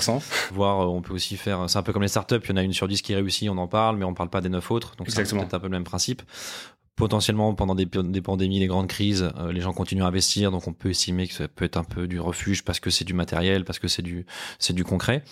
[0.52, 1.69] voir, on peut aussi faire.
[1.69, 2.38] C'est un peu comme les startups.
[2.45, 4.31] Il y en a une sur 10 qui réussit, on en parle, mais on parle
[4.31, 4.95] pas des 9 autres.
[4.97, 6.23] Donc c'est peut-être un peu le même principe.
[6.96, 10.73] Potentiellement, pendant des, pandémies, des grandes crises, euh, les gens continuent à investir, donc on
[10.73, 13.64] peut estimer que ça peut être un peu du refuge parce que c'est du matériel,
[13.64, 14.26] parce que c'est du,
[14.60, 15.25] c'est du concret.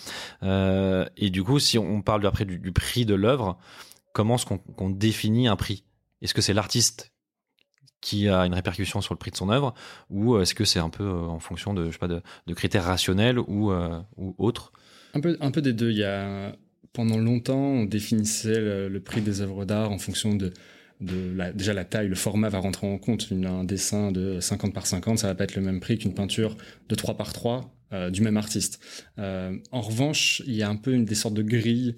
[0.43, 3.57] Euh, et du coup, si on parle après du, prix de l'œuvre,
[4.11, 5.85] comment est-ce qu'on définit un prix?
[6.21, 7.13] Est-ce que c'est l'artiste
[8.03, 9.73] qui a une répercussion sur le prix de son œuvre
[10.09, 12.21] ou est-ce que c'est un peu euh, en fonction de, je sais pas, de,
[12.53, 14.73] critères rationnels ou, euh, ou autres?
[15.13, 15.91] Un peu, des deux.
[15.91, 16.55] Il y a,
[16.91, 18.59] pendant longtemps, on définissait
[18.89, 20.51] le, prix des œuvres d'art en fonction de,
[21.03, 23.27] de la, déjà la taille, le format va rentrer en compte.
[23.31, 26.57] un dessin de 50 par 50, ça va pas être le même prix qu'une peinture
[26.89, 28.79] de 3 par 3 euh, du même artiste.
[29.17, 31.95] en revanche, il y a un peu une des sortes de grilles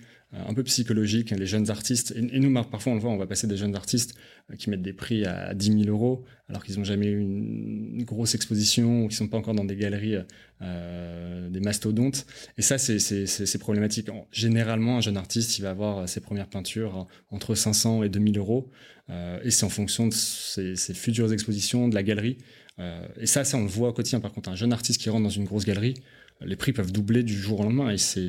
[0.48, 1.32] un peu psychologique.
[1.32, 4.16] Les jeunes artistes, et, nous, parfois, on le voit, on va passer des jeunes artistes
[4.52, 8.04] euh, qui mettent des prix à 10 000 euros, alors qu'ils n'ont jamais eu une,
[8.04, 10.18] grosse exposition ou qu'ils sont pas encore dans des galeries,
[10.62, 12.26] euh, des mastodontes.
[12.58, 14.10] Et ça, c'est problématique.
[14.32, 18.70] Généralement, un jeune artiste, il va avoir ses premières peintures entre 500 et 2000 euros,
[19.10, 22.38] euh, et c'est en fonction de ses, futures expositions, de la galerie.
[22.78, 24.20] Et ça, ça, on le voit au quotidien.
[24.20, 25.96] Par contre, un jeune artiste qui rentre dans une grosse galerie,
[26.42, 27.90] les prix peuvent doubler du jour au lendemain.
[27.90, 28.28] Et c'est,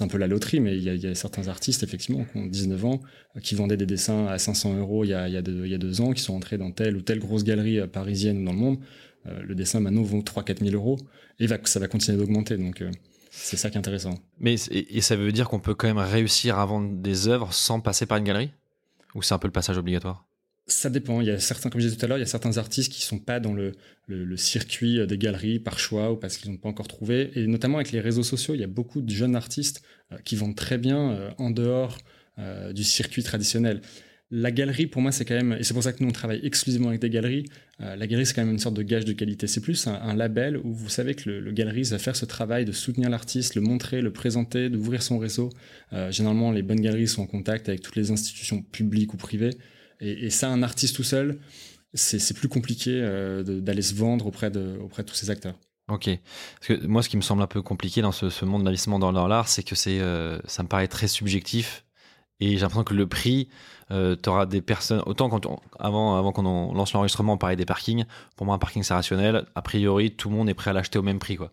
[0.00, 3.02] un peu la loterie, mais il y, a, certains artistes, effectivement, qui ont 19 ans,
[3.42, 6.58] qui vendaient des dessins à 500 euros il y, a, deux, ans, qui sont entrés
[6.58, 8.78] dans telle ou telle grosse galerie euh, parisienne dans le monde.
[9.26, 10.98] Euh, le dessin, maintenant, vaut 3-4 000 euros.
[11.40, 12.56] Et ça va continuer d'augmenter.
[12.58, 12.90] Donc, euh,
[13.30, 14.14] c'est ça qui est intéressant.
[14.38, 17.80] Mais, et, ça veut dire qu'on peut quand même réussir à vendre des œuvres sans
[17.80, 18.50] passer par une galerie?
[19.14, 20.26] Ou c'est un peu le passage obligatoire?
[20.66, 21.20] Ça dépend.
[21.20, 22.92] Il y a certains, comme je disais tout à l'heure, il y a certains artistes
[22.92, 23.72] qui sont pas dans le,
[24.36, 27.30] circuit des galeries par choix ou parce qu'ils n'ont pas encore trouvé.
[27.34, 30.36] Et notamment avec les réseaux sociaux, il y a beaucoup de jeunes artistes euh, qui
[30.36, 31.98] vendent très bien euh, en dehors
[32.38, 33.82] euh, du circuit traditionnel.
[34.30, 36.40] La galerie, pour moi, c'est quand même, et c'est pour ça que nous on travaille
[36.42, 37.44] exclusivement avec des galeries.
[37.78, 39.46] la galerie, c'est quand même une sorte de gage de qualité.
[39.46, 42.64] C'est plus un, label où vous savez que le, le galeriste va faire ce travail
[42.64, 45.50] de soutenir l'artiste, le montrer, le présenter, d'ouvrir son réseau.
[46.10, 49.56] généralement, les bonnes galeries sont en contact avec toutes les institutions publiques ou privées.
[50.00, 51.38] Et, ça, un artiste tout seul,
[51.94, 55.54] c'est plus compliqué euh, d'aller se vendre auprès de, auprès de tous ces acteurs.
[55.88, 56.08] Ok.
[56.82, 59.62] Moi, ce qui me semble un peu compliqué dans ce, monde d'investissement dans l'art, c'est
[59.62, 61.84] que euh, ça me paraît très subjectif.
[62.40, 63.48] Et j'ai l'impression que le prix,
[63.90, 65.02] euh, tu auras des personnes.
[65.06, 68.04] Autant quand avant, avant qu'on lance l'enregistrement, on parlait des parkings.
[68.36, 69.46] Pour moi, un parking, c'est rationnel.
[69.54, 71.36] A priori, tout le monde est prêt à l'acheter au même prix.
[71.36, 71.52] Quoi.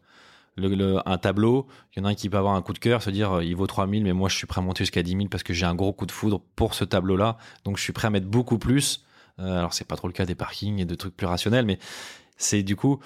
[0.58, 2.80] Le, le- un tableau, il y en a un qui peut avoir un coup de
[2.80, 5.02] cœur, se dire euh, il vaut 3000, mais moi je suis prêt à monter jusqu'à
[5.04, 7.38] 10 000 parce que j'ai un gros coup de foudre pour ce tableau-là.
[7.66, 9.04] Donc je suis prêt à mettre beaucoup plus.
[9.40, 11.80] Euh, alors c'est pas trop le cas des parkings et de trucs plus rationnels, mais
[12.38, 13.00] c'est du coup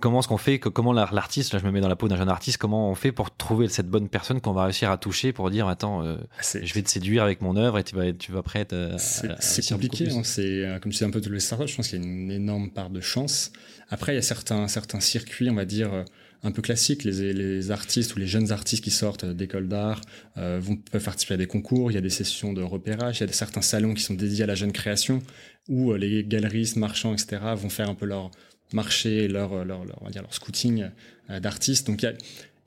[0.00, 2.08] comment est-ce qu'on fait, que- comment l'ar- l'artiste, là je me mets dans la peau
[2.08, 4.98] d'un jeune artiste, comment on fait pour trouver cette bonne personne qu'on va réussir à
[4.98, 6.16] toucher pour dire attends, euh,
[6.64, 9.28] je vais te séduire avec mon œuvre et tu vas, tu vas prêt à, c'est-
[9.30, 10.04] à- c'est compliqué.
[10.18, 10.22] hein.
[10.24, 11.68] C'est euh, comme tu dis un peu toutes les startups.
[11.68, 13.52] Je pense qu'il y a une énorme part de chance.
[13.90, 16.04] Après, il y a certains certains circuits, on va dire.
[16.44, 20.00] Euh, un peu classiques, les, les artistes ou les jeunes artistes qui sortent d'écoles d'art
[20.36, 23.30] euh, peuvent participer à des concours, il y a des sessions de repérage, il y
[23.30, 25.22] a certains salons qui sont dédiés à la jeune création
[25.68, 27.40] où euh, les galeristes, marchands, etc.
[27.56, 28.30] vont faire un peu leur
[28.72, 30.88] marché, leur, leur, leur, on va dire leur scouting
[31.30, 31.86] euh, d'artistes.
[31.86, 32.12] Donc il y a,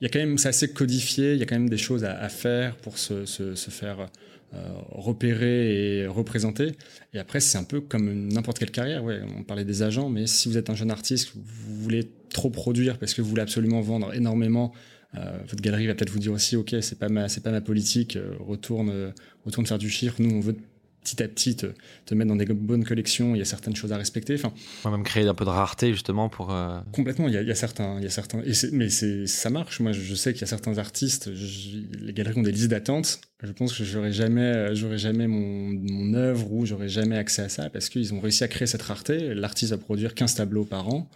[0.00, 2.04] il y a quand même, c'est assez codifié, il y a quand même des choses
[2.04, 4.08] à, faire pour se, se, faire
[4.54, 6.72] euh, repérer et représenter.
[7.14, 9.02] Et après, c'est un peu comme n'importe quelle carrière.
[9.02, 12.50] Ouais, on parlait des agents, mais si vous êtes un jeune artiste, vous voulez trop
[12.50, 14.72] produire parce que vous voulez absolument vendre énormément.
[15.16, 17.60] euh, votre galerie va peut-être vous dire aussi, ok, c'est pas ma, c'est pas ma
[17.60, 18.16] politique.
[18.16, 19.10] euh, retourne, euh,
[19.44, 20.16] retourne faire du chiffre.
[20.18, 20.56] Nous, on veut
[21.02, 21.66] petit à petit te,
[22.04, 23.36] te mettre dans des bonnes collections.
[23.36, 24.34] Il y a certaines choses à respecter.
[24.34, 24.52] Enfin,
[24.84, 26.52] On va même créer un peu de rareté justement pour.
[26.92, 29.28] Complètement, il y a, il y a certains, il y a certains, et mais c'est,
[29.28, 29.78] ça marche.
[29.78, 32.66] Moi, je, je sais qu'il y a certains artistes, je- les galeries ont des listes
[32.72, 33.20] d'attente.
[33.44, 37.48] Je pense que j'aurais jamais, j'aurais jamais mon, mon œuvre ou j'aurais jamais accès à
[37.48, 39.32] ça parce qu'ils ont réussi à créer cette rareté.
[39.34, 41.08] L'artiste va produire 15 tableaux par an.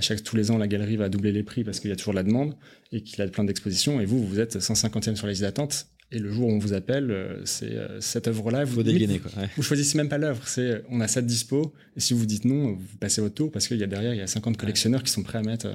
[0.00, 2.14] Chaque, tous les ans, la galerie va doubler les prix parce qu'il y a toujours
[2.14, 2.54] la demande
[2.92, 4.00] et qu'il a plein d'expositions.
[4.00, 5.88] Et vous, vous êtes 150e sur la liste d'attente.
[6.12, 8.64] Et le jour où on vous appelle, euh, c'est euh, cette œuvre-là.
[8.64, 9.30] Vous dégainer quoi.
[9.38, 9.48] ouais.
[9.56, 12.44] vous choisissez même pas l'œuvre, c'est on a ça de dispo et si vous dites
[12.44, 15.02] non, vous passez votre tour parce qu'il y a derrière il y a 50 collectionneurs
[15.02, 15.68] qui sont prêts à mettre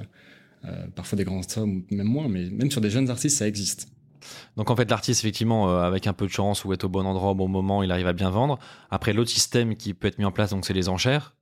[0.64, 3.88] euh, parfois des grandes sommes même moins, mais même sur des jeunes artistes ça existe.
[4.56, 7.04] Donc en fait l'artiste effectivement euh, avec un peu de chance ou être au bon
[7.04, 8.60] endroit au bon moment, il arrive à bien vendre.
[8.90, 11.34] Après l'autre système qui peut être mis en place donc c'est les enchères.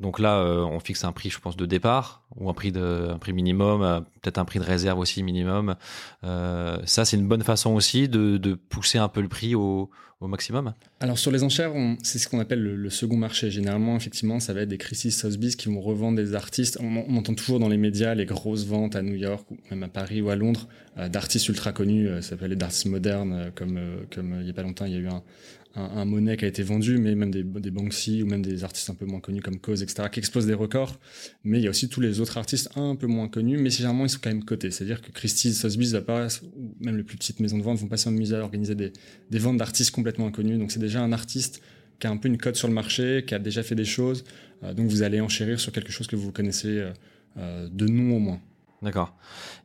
[0.00, 3.14] Donc là euh, on fixe un prix je pense de départ ou un prix de
[3.20, 5.76] prix minimum, euh, peut-être un prix de réserve aussi minimum.
[6.24, 9.90] Euh, ça c'est une bonne façon aussi de, pousser un peu le prix au,
[10.26, 10.72] maximum.
[11.00, 13.50] Alors sur les enchères, c'est ce qu'on appelle le, second marché.
[13.50, 16.78] Généralement, effectivement, ça va être des Christie's Sotheby's qui vont revendre des artistes.
[16.80, 19.88] On, entend toujours dans les médias les grosses ventes à New York ou même à
[19.88, 22.08] Paris ou à Londres d'artistes ultra connus.
[22.22, 23.78] ça s'appelle d'artistes modernes, comme
[24.14, 25.22] comme il y a pas longtemps, il y a eu un
[25.76, 28.90] un, un Monet qui a été vendu, mais même des, Banksy ou même des artistes
[28.90, 30.98] un peu moins connus comme Cause, etc., qui explosent des records.
[31.42, 34.04] Mais il y a aussi tous les autres artistes un peu moins connus, mais généralement
[34.04, 34.70] ils sont quand même cotés.
[34.70, 37.96] C'est-à-dire que Christie's, Sotheby's va ou même les plus petites maisons de vente vont pas
[37.96, 38.92] s'amuser à organiser des,
[39.30, 40.58] des ventes d'artistes complètement inconnus.
[40.58, 41.62] Donc c'est déjà un artiste
[41.98, 44.24] qui a un peu une cote sur le marché, qui a déjà fait des choses.
[44.62, 46.92] Euh, donc vous allez enchérir sur quelque chose que vous connaissez euh,
[47.36, 48.40] euh, de nom au moins.
[48.82, 49.16] D'accord.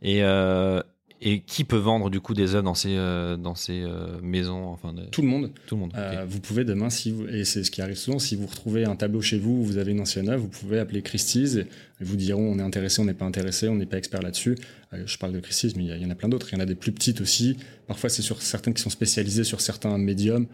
[0.02, 0.82] Et euh,
[1.22, 4.68] et qui peut vendre du coup des œuvres dans ces euh, dans ces euh, maisons
[4.70, 5.52] enfin de- Tout le monde.
[5.68, 5.92] tout le monde.
[5.96, 8.86] Euh, vous pouvez demain, si vous, et c'est ce qui arrive souvent, si vous retrouvez
[8.86, 11.68] un tableau chez vous, où vous avez une ancienne œuvre, vous pouvez appeler Christie's et
[12.00, 14.56] ils vous diront on est intéressé, on n'est pas intéressé, on n'est pas expert là-dessus.
[14.94, 16.48] Je parle de Christie's, mais il y, en a plein d'autres.
[16.52, 17.58] Il y en a des plus petites aussi.
[17.88, 20.48] Parfois, c'est sur certaines qui sont spécialisées sur certains médiums,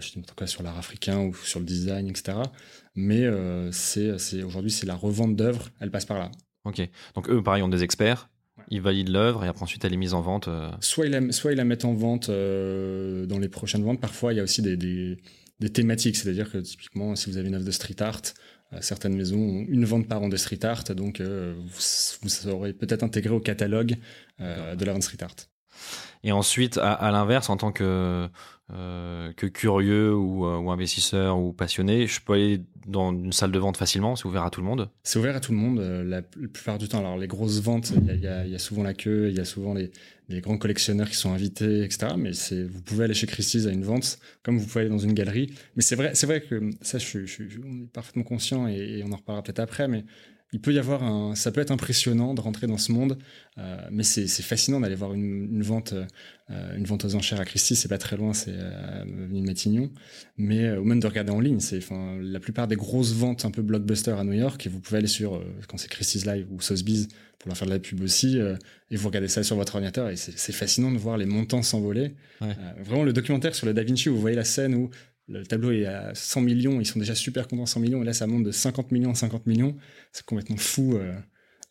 [0.00, 2.38] je dis en tout cas sur l'art africain ou sur le design, etc.
[2.96, 3.24] Mais
[3.70, 6.30] c'est, c'est aujourd'hui, c'est la revente d'œuvres, elle passe par là.
[6.64, 6.80] Ok.
[7.14, 8.28] Donc eux pareil ont des experts.
[8.62, 8.76] Ouais.
[8.76, 10.48] Ils valident l'œuvre et après ensuite elle est mise en vente.
[10.48, 14.00] euh, Soit ils la, soit ils la mettent en vente euh, dans les prochaines ventes.
[14.00, 15.18] Parfois, il y a aussi des, des,
[15.60, 16.16] des thématiques.
[16.16, 18.22] C'est-à-dire que typiquement, si vous avez une œuvre de street art,
[18.72, 20.84] euh, certaines maisons ont une vente par an de street art.
[20.94, 21.80] Donc, euh, vous,
[22.22, 23.96] vous serez peut-être intégré au catalogue
[24.40, 25.36] euh, de la vente street art.
[26.24, 28.28] Et ensuite, à, à l'inverse, en tant que,
[28.72, 33.52] euh, que curieux ou, euh, ou investisseur ou passionné, je peux aller dans une salle
[33.52, 34.88] de vente facilement, c'est ouvert à tout le monde.
[35.02, 37.00] C'est ouvert à tout le monde euh, la, plupart du temps.
[37.00, 39.90] Alors, les grosses ventes, il y a, souvent la queue, il y a souvent les,
[40.40, 42.14] grands collectionneurs qui sont invités, etc.
[42.16, 42.30] Mais
[42.64, 45.52] vous pouvez aller chez Christie's à une vente, comme vous pouvez aller dans une galerie.
[45.76, 49.16] Mais c'est vrai, c'est vrai que ça, on est parfaitement conscient et, et on en
[49.16, 49.88] reparlera peut-être après.
[49.88, 50.04] Mais
[50.52, 53.18] il peut y avoir un, ça peut être impressionnant de rentrer dans ce monde,
[53.58, 57.40] euh, mais c'est, c'est fascinant d'aller voir une, une vente, euh, une vente aux enchères
[57.40, 57.78] à Christie's.
[57.78, 59.90] C'est pas très loin, c'est euh, de Matignon.
[60.36, 63.46] Mais euh, ou même de regarder en ligne, c'est, enfin, la plupart des grosses ventes
[63.46, 66.26] un peu blockbuster à New York, et vous pouvez aller sur euh, quand c'est Christie's
[66.26, 69.56] Live ou Sotheby's pour leur faire de la pub aussi, et vous regardez ça sur
[69.56, 72.14] votre ordinateur, et c'est, c'est fascinant de voir les montants s'envoler.
[72.40, 72.54] Ouais.
[72.84, 74.90] Vraiment, le documentaire sur le Da Vinci, où vous voyez la scène où
[75.28, 78.12] le tableau est à 100 millions, ils sont déjà super contents 100 millions, et là
[78.12, 79.76] ça monte de 50 millions à 50 millions.
[80.12, 81.14] C'est complètement fou euh,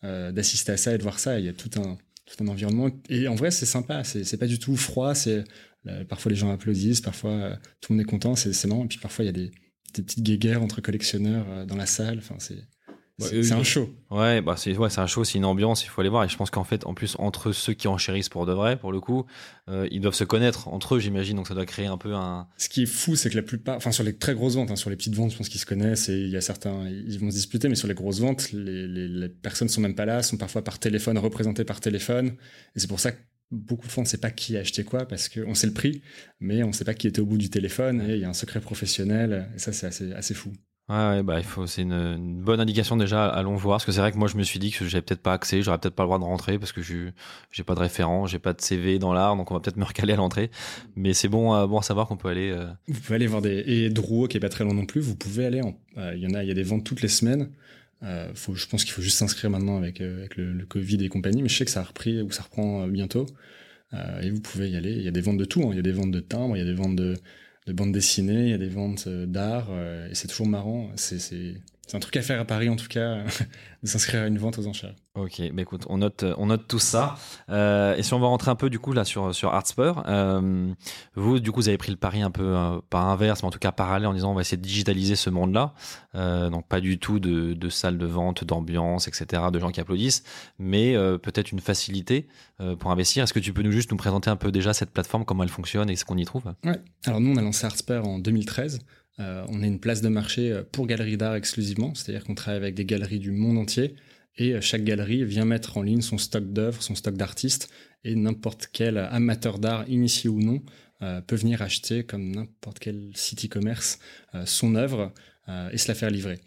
[0.04, 1.38] euh, d'assister à ça et de voir ça.
[1.38, 2.90] Il y a tout un, tout un environnement.
[3.08, 5.14] Et en vrai, c'est sympa, c'est, pas du tout froid.
[5.14, 5.44] C'est,
[5.86, 8.84] euh, parfois les gens applaudissent, parfois tout le monde est content, c'est, marrant.
[8.84, 9.50] Et puis parfois il y a des,
[9.92, 12.18] petites guéguerres entre collectionneurs dans la salle.
[12.18, 12.64] Enfin, c'est,
[13.22, 13.88] c'est un show.
[14.10, 16.24] Ouais, bah c'est ouais, c'est un show, c'est une ambiance, il faut aller voir.
[16.24, 18.92] Et je pense qu'en fait, en plus, entre ceux qui enchérissent pour de vrai, pour
[18.92, 19.24] le coup,
[19.68, 21.36] euh, ils doivent se connaître entre eux, j'imagine.
[21.36, 22.46] Donc ça doit créer un peu un.
[22.58, 24.76] Ce qui est fou, c'est que la plupart, enfin sur les très grosses ventes, hein,
[24.76, 27.18] sur les petites ventes, je pense qu'ils se connaissent et il y a certains, ils
[27.18, 30.04] vont se disputer, mais sur les grosses ventes, les, les, les personnes sont même pas
[30.06, 32.32] là, sont parfois par téléphone, représentées par téléphone.
[32.76, 33.18] Et c'est pour ça que
[33.52, 35.74] beaucoup de fois on ne sait pas qui a acheté quoi parce qu'on sait le
[35.74, 36.02] prix,
[36.40, 38.28] mais on ne sait pas qui était au bout du téléphone et il y a
[38.28, 39.48] un secret professionnel.
[39.54, 40.52] Et ça, c'est assez, assez fou.
[40.88, 43.26] Ouais, bah il faut, c'est une, bonne indication déjà.
[43.26, 45.22] Allons voir, parce que c'est vrai que moi je me suis dit que j'avais peut-être
[45.22, 47.10] pas accès, j'aurais peut-être pas le droit de rentrer parce que je
[47.52, 49.84] j'ai pas de référent, j'ai pas de CV dans l'art, donc on va peut-être me
[49.84, 50.50] recaler à l'entrée.
[50.96, 52.50] Mais c'est bon, bon à savoir qu'on peut aller.
[52.50, 55.00] Euh, vous pouvez aller voir des et Drouot qui est pas très long non plus.
[55.00, 55.62] Vous pouvez aller.
[55.98, 57.50] Euh, il y en a, il y a des ventes toutes les semaines.
[58.02, 61.48] Euh, faut, je pense qu'il faut juste s'inscrire maintenant avec, le, Covid et compagnie, mais
[61.48, 63.26] je sais que ça a repris ou ça reprend bientôt.
[64.20, 64.92] et vous pouvez y aller.
[64.92, 65.62] Il y a des ventes de tout.
[65.62, 65.68] Hein.
[65.70, 67.14] Il y a des ventes de timbres, il y a des ventes de
[67.66, 70.90] de bande dessinée, il y a des ventes euh, d'art, euh, et c'est toujours marrant.
[70.96, 71.54] C'est
[71.94, 73.18] un truc à faire à Paris, en tout cas,
[73.82, 74.94] de s'inscrire à une vente aux enchères.
[75.14, 77.16] Ok, bah écoute, on note, on note tout ça.
[77.50, 80.72] Euh, et si on va rentrer un peu du coup là sur sur Artspur, euh,
[81.16, 83.50] vous du coup vous avez pris le pari un peu euh, pas inverse, mais en
[83.50, 85.74] tout cas parallèle en disant on va essayer de digitaliser ce monde-là.
[86.14, 89.80] Euh, donc pas du tout de, de salles de vente, d'ambiance, etc., de gens qui
[89.80, 90.24] applaudissent,
[90.58, 92.26] mais peut-être une facilité
[92.78, 93.24] pour investir.
[93.24, 95.50] Est-ce que tu peux nous juste nous présenter un peu déjà cette plateforme, comment elle
[95.50, 96.54] fonctionne et ce qu'on y trouve?
[96.64, 96.80] Ouais.
[97.06, 98.78] Alors nous on a lancé Artspur en 2013.
[99.20, 102.74] Euh, on est une place de marché pour galeries d'art exclusivement, c'est-à-dire qu'on travaille avec
[102.74, 103.94] des galeries du monde entier
[104.38, 107.68] et chaque galerie vient mettre en ligne son stock d'œuvres, son stock d'artistes,
[108.04, 110.62] et n'importe quel amateur d'art, initié ou non,
[111.02, 113.98] euh, peut venir acheter, comme n'importe quel site e-commerce,
[114.34, 115.12] euh, son œuvre
[115.48, 116.38] euh, et se la faire livrer.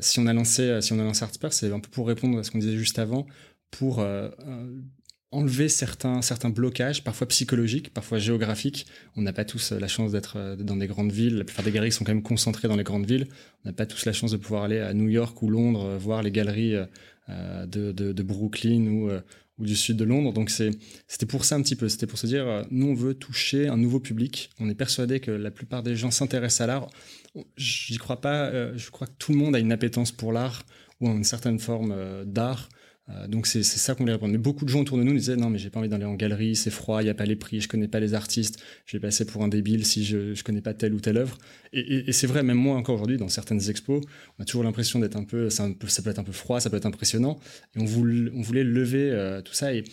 [0.00, 2.44] si on a lancé, si on a lancé Artspur, c'est un peu pour répondre à
[2.44, 3.26] ce qu'on disait juste avant,
[3.70, 4.04] pour
[5.32, 8.86] enlever certains, certains blocages, parfois psychologiques, parfois géographiques.
[9.16, 11.36] On n'a pas tous la chance d'être dans des grandes villes.
[11.36, 13.28] La plupart des galeries sont quand même concentrées dans les grandes villes.
[13.64, 16.22] On n'a pas tous la chance de pouvoir aller à New York ou Londres voir
[16.22, 16.76] les galeries
[17.30, 19.20] euh, de, de, Brooklyn ou, euh,
[19.58, 20.32] ou du sud de Londres.
[20.32, 21.88] Donc c'était pour ça un petit peu.
[21.88, 24.50] C'était pour se dire, euh, nous on veut toucher un nouveau public.
[24.58, 26.88] On est persuadé que la plupart des gens s'intéressent à l'art.
[27.56, 28.74] J'y crois pas.
[28.76, 30.64] je crois que tout le monde a une appétence pour l'art
[31.00, 32.68] ou une certaine forme d'art.
[33.08, 34.32] Euh, donc c'est ça qu'on voulait répondre.
[34.32, 36.04] Mais beaucoup de gens autour de nous nous disaient non mais j'ai pas envie d'aller
[36.04, 38.62] en galerie, c'est froid, il y a pas les prix, je connais pas les artistes,
[38.86, 41.38] je vais passer pour un débile si je je connais pas telle ou telle œuvre.
[41.72, 44.02] Et, c'est vrai même moi encore aujourd'hui dans certaines expos,
[44.38, 46.76] on a toujours l'impression d'être un peu ça, peut être un peu froid, ça peut
[46.76, 47.38] être impressionnant.
[47.76, 49.84] Et on voulait lever euh, tout ça et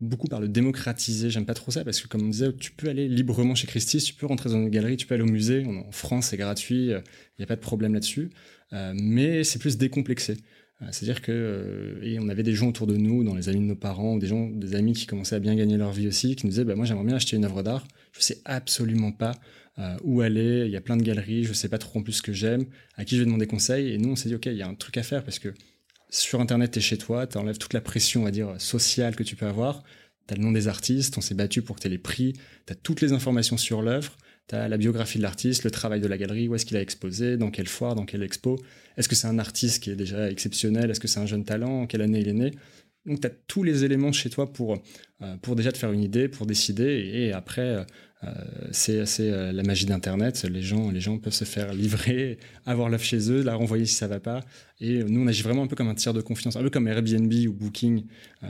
[0.00, 1.30] beaucoup par le démocratiser.
[1.30, 4.04] J'aime pas trop ça parce que, comme on disait, tu peux aller librement chez Christie's,
[4.04, 5.64] tu peux rentrer dans une galerie, tu peux aller au musée.
[5.64, 7.02] En France, c'est gratuit, il
[7.38, 8.30] n'y a pas de problème là-dessus.
[8.72, 10.36] Euh, mais c'est plus décomplexé.
[10.82, 13.64] Euh, c'est-à-dire que euh, on avait des gens autour de nous, dans les amis de
[13.64, 16.46] nos parents, des gens, des amis qui commençaient à bien gagner leur vie aussi, qui
[16.46, 19.32] nous disaient bah, moi j'aimerais bien acheter une œuvre d'art, je sais absolument pas
[19.78, 22.14] euh, où aller, il y a plein de galeries, je sais pas trop en plus
[22.14, 22.66] ce que j'aime,
[22.96, 23.92] à qui je vais demander conseil.
[23.92, 25.54] Et nous on s'est dit ok il y a un truc à faire parce que
[26.10, 29.46] sur internet t'es chez toi, t'enlèves toute la pression on dire sociale que tu peux
[29.46, 29.82] avoir,
[30.26, 32.34] t'as le nom des artistes, on s'est battu pour que t'aies les prix,
[32.66, 34.16] t'as toutes les informations sur l'œuvre
[34.48, 36.80] tu as la biographie de l'artiste, le travail de la galerie, où est-ce qu'il a
[36.80, 38.58] exposé, dans quelle foire, dans quelle expo.
[38.96, 40.90] Est-ce que c'est un artiste qui est déjà exceptionnel?
[40.90, 41.82] Est-ce que c'est un jeune talent?
[41.82, 42.50] En quelle année il est né?
[43.06, 44.80] Donc tu as tous les éléments chez toi pour,
[45.22, 47.10] euh, pour déjà te faire une idée, pour décider.
[47.12, 47.84] Et après, euh,
[48.70, 50.44] c'est euh, la magie d'Internet.
[50.44, 53.94] Les gens, les gens peuvent se faire livrer, avoir l'œuvre chez eux, la renvoyer si
[53.94, 54.40] ça va pas.
[54.80, 56.88] Et nous, on agit vraiment un peu comme un tiers de confiance, un peu comme
[56.88, 58.04] Airbnb ou Booking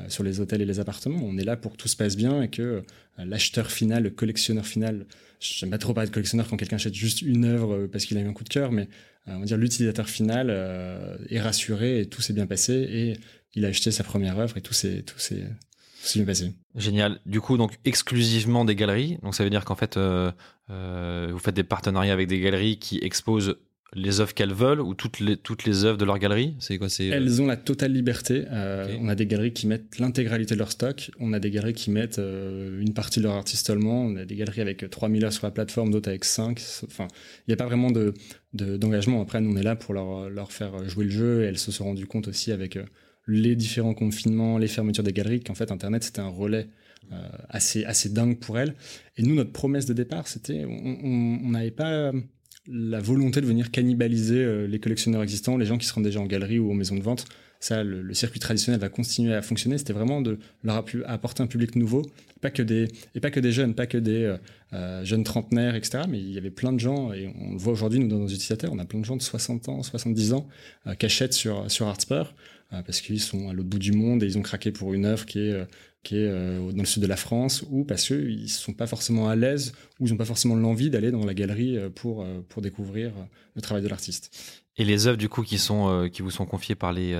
[0.09, 1.21] sur les hôtels et les appartements.
[1.23, 2.83] On est là pour que tout se passe bien et que
[3.19, 5.05] l'acheteur final, le collectionneur final,
[5.43, 8.17] j'aime pas trop parler de collectionneur quand quelqu'un achète juste une œuvre euh, parce qu'il
[8.19, 8.89] a eu un coup de cœur, mais
[9.29, 13.17] euh, on va dire l'utilisateur final euh, est rassuré et tout s'est bien passé et
[13.55, 15.45] il a acheté sa première œuvre et tout tout s'est
[16.27, 16.53] passé.
[16.75, 17.21] Génial.
[17.27, 19.19] Du coup, donc exclusivement des galeries.
[19.23, 20.31] Donc ça veut dire qu'en fait, euh,
[20.69, 23.57] vous faites des partenariats avec des galeries qui exposent
[23.95, 26.55] les œuvres qu'elles veulent ou toutes les toutes les œuvres de leur galerie?
[26.59, 28.45] C'est quoi C'est Elles ont la totale liberté.
[28.51, 28.99] Euh, okay.
[29.01, 31.11] On a des galeries qui mettent l'intégralité de leur stock.
[31.21, 34.03] On a des galeries qui mettent euh, une partie de leur artiste seulement.
[34.05, 36.61] On a des galeries avec 3000 œuvres sur la plateforme, d'autres avec 5.
[36.87, 37.09] Enfin,
[37.47, 38.15] il n'y a pas vraiment de
[38.55, 39.23] d'engagement.
[39.23, 41.43] Après, nous on est là pour leur leur faire jouer le jeu.
[41.43, 42.85] Et elles se sont rendues compte aussi avec euh,
[43.27, 46.69] les différents confinements, les fermetures des galeries, qu'en fait Internet c'était un relais
[47.13, 48.75] euh, assez assez dingue pour elles.
[49.17, 52.13] Et nous, notre promesse de départ, c'était on n'avait pas
[52.69, 56.21] la volonté de venir cannibaliser euh, les collectionneurs existants, les gens qui se rendent déjà
[56.21, 57.27] en galerie ou en maison de vente.
[57.63, 59.79] Ça, le, circuit traditionnel va continuer à fonctionner.
[59.79, 62.03] C'était vraiment de leur apporter un public nouveau,
[62.41, 64.37] pas que des et pas que des jeunes, pas que des euh,
[64.73, 66.01] euh, jeunes trentenaires, etc.
[66.09, 68.27] Mais il y avait plein de gens et on le voit aujourd'hui nous dans nos
[68.27, 70.49] utilisateurs, on a plein de gens de 60 ans, 70 ans
[70.89, 72.35] euh, qui achètent sur sur Artspur.
[72.73, 75.05] Euh, parce qu'ils sont à l'autre bout du monde et ils ont craqué pour une
[75.05, 75.65] œuvre qui est, euh,
[76.03, 79.29] qui est dans le sud de la France, ou parce qu'ils ne sont pas forcément
[79.29, 83.13] à l'aise, ou ils n'ont pas forcément l'envie d'aller dans la galerie pour, pour découvrir
[83.55, 84.61] le travail de l'artiste.
[84.77, 87.17] Et les œuvres du coup qui sont qui vous sont confiées par les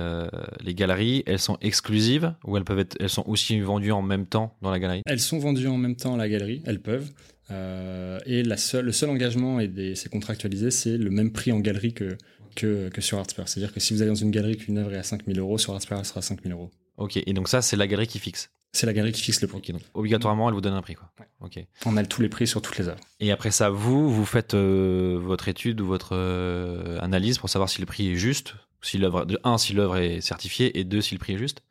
[0.61, 4.25] les galeries, elles sont exclusives ou elles peuvent être elles sont aussi vendues en même
[4.25, 5.01] temps dans la galerie?
[5.05, 7.09] Elles sont vendues en même temps à la galerie, elles peuvent.
[7.51, 11.59] Euh, et la seule, le seul engagement, et c'est contractualisé, c'est le même prix en
[11.59, 12.17] galerie que,
[12.53, 13.43] que, que sur Artsper.
[13.45, 15.73] C'est-à-dire que si vous allez dans une galerie qu'une œuvre est à 5000 euros, sur
[15.73, 16.71] Artsper, elle sera à 5000 euros.
[16.97, 19.47] Ok, et donc ça, c'est la galerie qui fixe C'est la galerie qui fixe le
[19.47, 19.61] prix.
[19.71, 20.95] donc obligatoirement, elle vous donne un prix.
[20.95, 21.09] Quoi.
[21.41, 21.63] Ok.
[21.85, 22.99] On a tous les prix sur toutes les œuvres.
[23.19, 27.69] Et après ça, vous, vous faites euh, votre étude ou votre euh, analyse pour savoir
[27.69, 31.15] si le prix est juste, si l'œuvre, un, si l'œuvre est certifiée, et deux, si
[31.15, 31.63] le prix est juste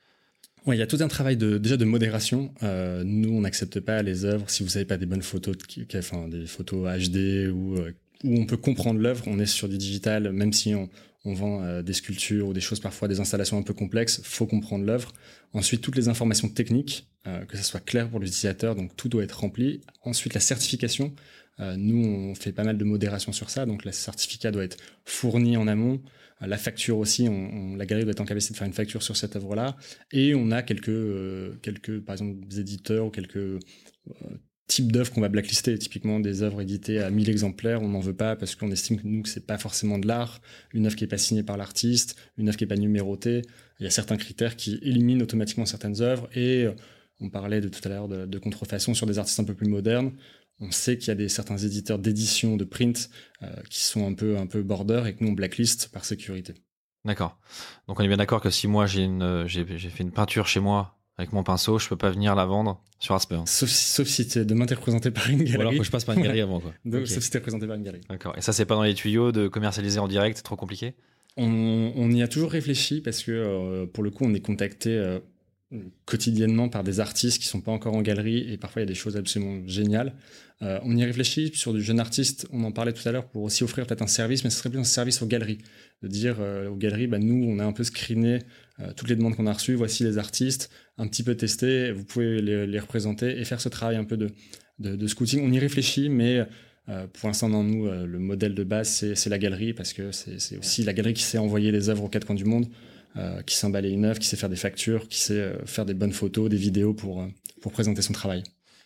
[0.65, 2.55] Ouais, il y a tout un travail de, déjà de modération.
[2.63, 5.99] Euh, nous, on n'accepte pas les œuvres si vous n'avez pas des bonnes photos, de,
[5.99, 7.93] enfin des photos HD ou euh,
[8.25, 9.25] où on peut comprendre l'œuvre.
[9.27, 10.89] On est sur du digital, même si on,
[11.25, 14.85] vend euh, des sculptures ou des choses parfois des installations un peu complexes, faut comprendre
[14.85, 15.13] l'œuvre.
[15.53, 19.23] Ensuite, toutes les informations techniques, euh, que ça soit clair pour l'utilisateur, donc tout doit
[19.23, 19.81] être rempli.
[20.03, 21.15] Ensuite, la certification.
[21.61, 24.79] Euh, nous, on fait pas mal de modération sur ça, donc le certificat doit être
[25.05, 26.01] fourni en amont.
[26.41, 29.17] La facture aussi, on, la galerie doit être en capacité de faire une facture sur
[29.17, 29.77] cette œuvre-là.
[30.11, 33.61] Et on a quelques, quelques, par exemple, éditeurs ou quelques
[34.73, 35.79] euh, types d'œuvres qu'on va blacklister.
[35.79, 39.07] Typiquement, des œuvres éditées à 1000 exemplaires, on n'en veut pas parce qu'on estime que
[39.07, 40.41] nous, que c'est pas forcément de l'art.
[40.73, 43.43] Une œuvre qui est pas signée par l'artiste, une œuvre qui est pas numérotée.
[43.81, 46.29] Il y a certains critères qui éliminent automatiquement certaines œuvres.
[46.35, 46.73] Et euh,
[47.21, 50.13] on parlait de tout à l'heure de, contrefaçon sur des artistes un peu plus modernes
[50.61, 53.11] on sait qu'il y a des, certains éditeurs d'édition, de print,
[53.43, 56.55] euh, qui sont un peu, un peu border et que nous, on blacklist par sécurité.
[57.05, 57.37] D'accord.
[57.89, 59.09] Donc on est bien d'accord que si moi j'ai
[59.47, 62.81] j'ai fait une peinture chez moi avec mon pinceau, je peux pas venir la vendre
[62.99, 63.41] sur Asper.
[63.47, 65.57] Sauf, sauf si demain t'es représenté par une galerie.
[65.57, 66.73] Ou alors que je passe par une galerie avant quoi.
[66.85, 68.03] Donc, Sauf si t'es représenté par une galerie.
[68.09, 68.35] D'accord.
[68.37, 70.95] Et ça c'est pas dans les tuyaux de commercialiser en direct, c'est trop compliqué?
[71.37, 74.91] On, on, y a toujours réfléchi parce que euh, pour le coup on est contacté
[74.91, 75.19] euh,
[76.05, 78.89] quotidiennement par des artistes qui sont pas encore en galerie et parfois il y a
[78.89, 80.13] des choses absolument géniales.
[80.63, 83.43] Euh, on y réfléchit sur du jeune artiste, on en parlait tout à l'heure pour
[83.43, 85.59] aussi offrir peut-être un service, mais ce serait plus un service aux galeries.
[86.03, 88.41] De dire euh, aux galeries, bah, nous on a un peu screené
[88.81, 92.05] euh, toutes les demandes qu'on a reçues, voici les artistes, un petit peu testé, vous
[92.05, 94.31] pouvez les, représenter et faire ce travail un peu de,
[94.79, 95.43] de, scouting.
[95.45, 96.47] On y réfléchit, mais
[97.15, 100.83] pour l'instant, dans nous, le modèle de base, c'est la galerie, parce que c'est aussi
[100.83, 102.67] la galerie qui sait envoyer les œuvres aux quatre coins du monde.
[103.17, 105.85] Euh, qui sait emballer une œuvre, qui sait faire des factures, qui sait euh, faire
[105.85, 107.27] des bonnes photos, des vidéos pour, euh,
[107.61, 108.43] pour présenter son travail.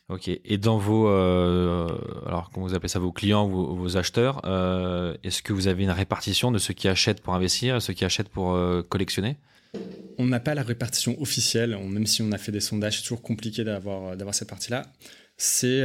[0.08, 0.28] Ok.
[0.28, 4.38] Et dans vos, alors comment vous appelez ça, vos clients, vos, vos acheteurs,
[5.24, 8.04] est-ce que vous avez une répartition de ceux qui achètent pour investir et ceux qui
[8.04, 8.56] achètent pour
[8.88, 9.36] collectionner?
[10.16, 13.20] On n'a pas la répartition officielle, même si on a fait des sondages, c'est toujours
[13.20, 14.92] compliqué d'avoir d'avoir cette partie-là.
[15.38, 15.82] C'est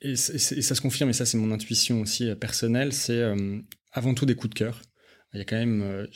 [0.00, 3.22] et, et, ça se confirme, et ça c'est mon intuition aussi personnelle, c'est
[3.92, 4.82] avant tout des coups de cœur.
[5.32, 6.06] Il y a quand même, euh,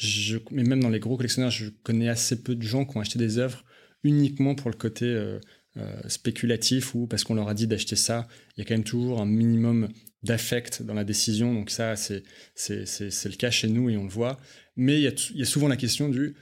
[0.51, 3.19] mais même dans les gros collectionneurs, je connais assez peu de gens qui ont acheté
[3.19, 3.65] des œuvres
[4.03, 5.39] uniquement pour le côté euh,
[5.77, 8.27] euh, spéculatif ou parce qu'on leur a dit d'acheter ça.
[8.57, 9.89] Il y a quand même toujours un minimum
[10.23, 11.55] d'affect dans la décision.
[11.55, 12.25] Donc ça, c'est
[12.57, 14.39] le cas chez nous et on le voit.
[14.77, 16.35] Mais il y a, il y a souvent la question du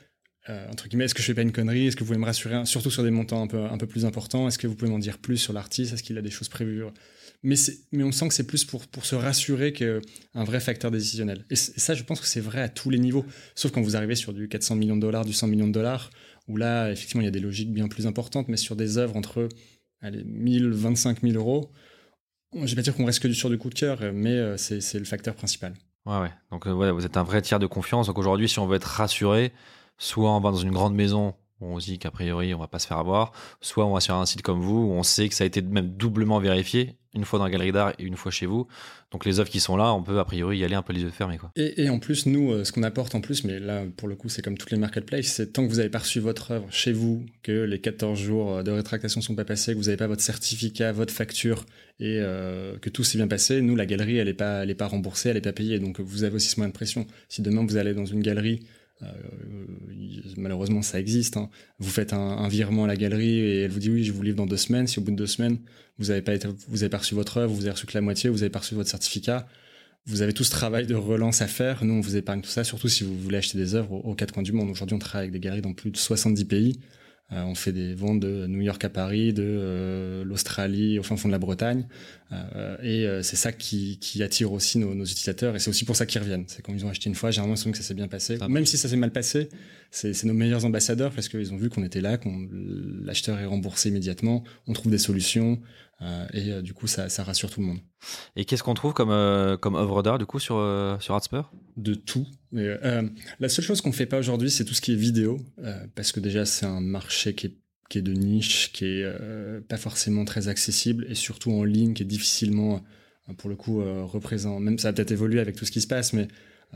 [0.49, 1.87] entre guillemets, est-ce que je fais pas une connerie?
[1.87, 4.05] Est-ce que vous pouvez me rassurer, surtout sur des montants un peu, un peu plus
[4.05, 5.93] importants Est-ce que vous pouvez m'en dire plus sur l'artiste?
[5.93, 6.83] Est-ce qu'il a des choses prévues?
[7.43, 7.57] Mais,
[7.95, 11.45] on sent que c'est plus pour, se rassurer qu'un vrai facteur décisionnel.
[11.51, 13.25] Et, ça, je pense que c'est vrai à tous les niveaux.
[13.55, 16.11] Sauf quand vous arrivez sur du 400 millions de dollars, du 100 millions de dollars,
[16.49, 19.17] où là, effectivement, il y a des logiques bien plus importantes, mais sur des œuvres
[19.17, 19.49] entre
[20.01, 21.71] allez, 1000, 25 000 euros,
[22.55, 24.99] je vais pas dire qu'on reste que sur du coup de cœur, mais euh, c'est
[24.99, 25.75] le facteur principal.
[26.07, 26.31] Ouais, ouais.
[26.51, 28.09] Donc, euh, vous êtes un vrai tiers de confiance.
[28.09, 29.53] Donc aujourd'hui, si on veut être rassuré,
[29.99, 32.79] soit on va dans une grande maison on se dit qu'a priori on va pas
[32.79, 35.35] se faire avoir, soit on va sur un site comme vous où on sait que
[35.35, 38.31] ça a été même doublement vérifié, une fois dans la galerie d'art et une fois
[38.31, 38.67] chez vous.
[39.11, 41.03] Donc les œuvres qui sont là, on peut a priori y aller un peu les
[41.03, 41.39] yeux fermés.
[41.39, 41.51] Quoi.
[41.57, 44.29] Et, en plus, nous, euh, ce qu'on apporte en plus, mais là pour le coup
[44.29, 46.93] c'est comme toutes les marketplaces, c'est tant que vous avez pas reçu votre œuvre chez
[46.93, 50.07] vous, que les 14 jours euh, de rétractation sont pas passés, que vous n'avez pas
[50.07, 51.65] votre certificat, votre facture
[52.01, 55.29] et euh, que tout s'est bien passé, nous la galerie elle est pas, pas remboursée,
[55.29, 57.07] elle est pas payée, donc vous avez aussi ce moyen de pression.
[57.29, 58.61] Si demain vous allez dans une galerie
[60.37, 61.37] malheureusement, ça existe.
[61.37, 61.51] Hein.
[61.79, 64.37] Vous faites un, virement à la galerie et elle vous dit oui, je vous livre
[64.37, 64.87] dans deux semaines.
[64.87, 65.59] Si au bout de deux semaines,
[65.99, 68.01] vous avez pas été, vous avez pas reçu votre œuvre, vous avez reçu que la
[68.01, 69.47] moitié, vous avez pas reçu votre certificat,
[70.07, 71.85] vous avez tout ce travail de relance à faire.
[71.85, 74.33] Nous, on vous épargne tout ça, surtout si vous voulez acheter des œuvres aux, quatre
[74.33, 74.71] coins du monde.
[74.71, 76.81] Aujourd'hui, on travaille avec des galeries dans plus de 70 pays.
[77.33, 81.17] Euh, on fait des ventes de New York à Paris, de euh, l'Australie au fin
[81.17, 81.87] fond de la Bretagne.
[82.33, 85.57] Euh, et c'est ça qui, qui, attire aussi nos, nos utilisateurs.
[85.57, 86.45] Et c'est aussi pour ça qu'ils reviennent.
[86.49, 88.39] C'est quand ils ont acheté une fois, généralement, ils que ça s'est bien passé.
[88.49, 89.49] Même si ça s'est mal passé,
[89.91, 92.49] c'est nos meilleurs ambassadeurs parce qu'ils ont vu qu'on était là, qu'on
[93.05, 94.45] l'acheteur est remboursé immédiatement.
[94.67, 95.61] On trouve des solutions.
[96.33, 97.79] et du coup, ça, ça, rassure tout le monde.
[98.37, 100.57] Et qu'est-ce qu'on trouve comme, comme œuvre d'art, du coup, sur,
[101.01, 101.53] sur Artspur?
[101.77, 102.27] De tout.
[102.53, 102.69] Mais,
[103.41, 105.41] la seule chose qu'on ne fait pas aujourd'hui, c'est tout ce qui est vidéo,
[105.95, 107.55] parce que déjà, c'est un marché qui est
[107.89, 109.07] qui est de niche, qui est
[109.69, 112.83] pas forcément très accessible et surtout en ligne, qui est difficilement,
[113.37, 114.63] pour le coup, représenté.
[114.63, 116.29] Même ça a peut-être évolué avec tout ce qui se passe, mais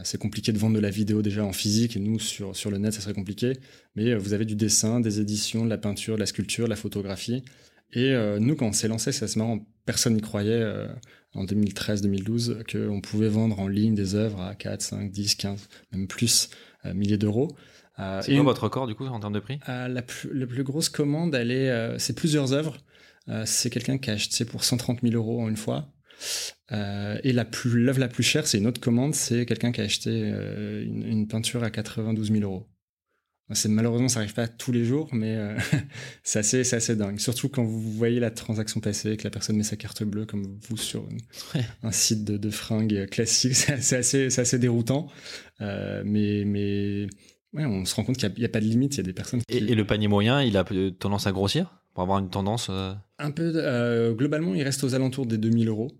[0.04, 2.78] c'est compliqué de vendre de la vidéo déjà en physique et nous sur, sur le
[2.78, 3.54] net ça serait compliqué.
[3.94, 6.70] Mais euh, vous avez du dessin, des éditions, de la peinture, de la sculpture, de
[6.70, 7.42] la photographie.
[7.92, 10.88] Et euh, nous quand on s'est lancé, c'est assez marrant, personne n'y croyait euh,
[11.34, 16.06] en 2013-2012 qu'on pouvait vendre en ligne des œuvres à 4, 5, 10, 15, même
[16.06, 16.50] plus
[16.94, 17.56] milliers d'euros.
[18.20, 19.58] c'est quoi votre record du coup en termes de prix?
[19.66, 22.76] La, plus, la plus grosse commande, elle est, c'est plusieurs œuvres.
[23.44, 25.88] c'est quelqu'un qui a acheté pour 130 000 euros en une fois.
[26.72, 29.80] Euh, et la plus l'œuvre la plus chère, c'est une autre commande, c'est quelqu'un qui
[29.80, 32.66] a acheté euh, une, peinture à 92 000 euros.
[33.52, 35.56] C'est malheureusement ça arrive pas tous les jours, mais euh,
[36.24, 37.18] c'est assez c'est assez dingue.
[37.20, 40.58] Surtout quand vous voyez la transaction passer, que la personne met sa carte bleue comme
[40.68, 41.08] vous sur
[41.84, 45.08] un site de, de, fringues classique, c'est assez c'est assez déroutant.
[45.60, 47.06] mais mais
[47.52, 48.94] ouais, on se rend compte qu'il n'y a, pas de limite.
[48.94, 49.42] Il y a des personnes.
[49.48, 50.64] et, le panier moyen, il a
[50.98, 51.82] tendance à grossir?
[51.96, 53.52] Pour avoir une tendance euh, Un peu.
[53.54, 55.90] Euh, globalement, il reste aux alentours des 2000 euros.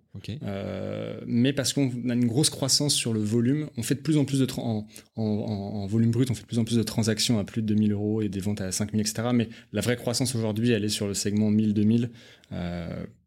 [0.43, 4.19] Euh, mais parce qu'on a une grosse croissance sur le volume, on fait de plus
[4.19, 4.47] en plus de.
[4.59, 4.87] En,
[5.17, 7.93] en, volume brut, on fait de plus en plus de transactions à plus de 2000
[7.93, 9.29] euros et des ventes à 5000, etc.
[9.33, 12.11] Mais la vraie croissance aujourd'hui, elle est sur le segment 1000-2000.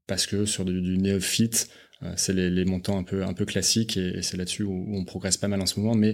[0.05, 1.71] parce que sur du, du néophyte,
[2.17, 5.47] c'est les, montants un peu, un peu classiques et, c'est là-dessus où, on progresse pas
[5.47, 5.95] mal en ce moment.
[5.95, 6.13] Mais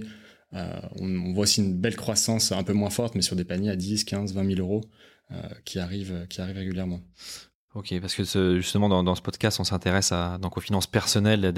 [0.54, 3.72] on, on, voit aussi une belle croissance un peu moins forte, mais sur des paniers
[3.72, 4.86] à 10, 15, 20 000 euros.
[5.32, 7.02] Euh, qui arrivent qui arrive régulièrement.
[7.76, 8.24] Ok, parce que
[8.62, 11.54] justement dans, ce podcast, on s'intéresse aux finances personnelles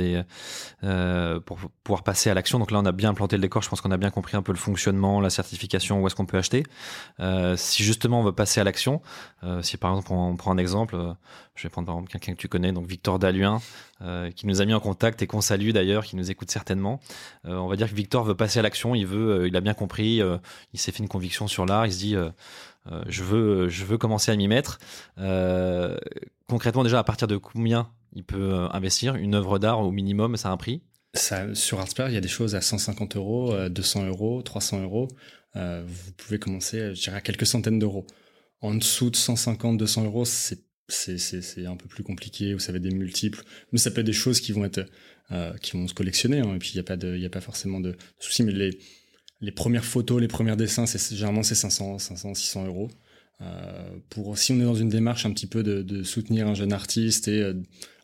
[0.83, 2.57] euh, pour pouvoir passer à l'action.
[2.57, 3.61] Donc là, on a bien planté le décor.
[3.61, 6.25] Je pense qu'on a bien compris un peu le fonctionnement, la certification, où est-ce qu'on
[6.25, 6.63] peut acheter.
[7.19, 8.99] Euh, si justement on veut passer à l'action,
[9.43, 11.13] euh, si par exemple on, prend un exemple, euh,
[11.53, 13.61] je vais prendre par exemple quelqu'un que tu connais, donc Victor Daluin,
[14.01, 16.99] euh, qui nous a mis en contact et qu'on salue d'ailleurs, qui nous écoute certainement.
[17.43, 18.95] on va dire que Victor veut passer à l'action.
[18.95, 20.21] Il veut, il a bien compris.
[20.73, 21.85] il s'est fait une conviction sur l'art.
[21.85, 22.15] Il se dit
[22.91, 24.79] euh, je veux, je veux commencer à m'y mettre.
[25.17, 25.97] Euh,
[26.47, 30.37] concrètement, déjà, à partir de combien il peut euh, investir Une œuvre d'art au minimum,
[30.37, 30.81] ça a un prix?
[31.13, 35.07] Ça, Sur Artspur, il y a des choses à 150 euros, 200 euros, 300 euros.
[35.55, 38.05] vous pouvez commencer, je dirais, à quelques centaines d'euros.
[38.61, 40.59] En dessous de 150, 200 euros, c'est
[41.65, 43.41] un peu plus compliqué, vous savez, des multiples.
[43.71, 44.85] Mais ça peut être des choses qui vont être,
[45.61, 47.41] qui vont se collectionner, hein, et puis il n'y a pas de, il a pas
[47.41, 48.43] forcément de soucis,
[49.41, 52.89] les premières photos, les premiers dessins, c'est généralement c'est 500, 500, 600 euros.
[53.41, 56.55] Euh, pour si on est dans une démarche un petit peu de, de soutenir un
[56.55, 57.53] jeune artiste et euh,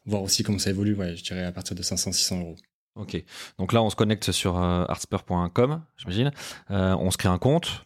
[0.05, 2.55] voir aussi comment ça évolue, ouais, je dirais à partir de 500, 600 euros.
[2.95, 3.23] Ok,
[3.57, 6.31] donc là on se connecte sur euh, artspur.com, j'imagine.
[6.69, 7.85] Euh, on se crée un compte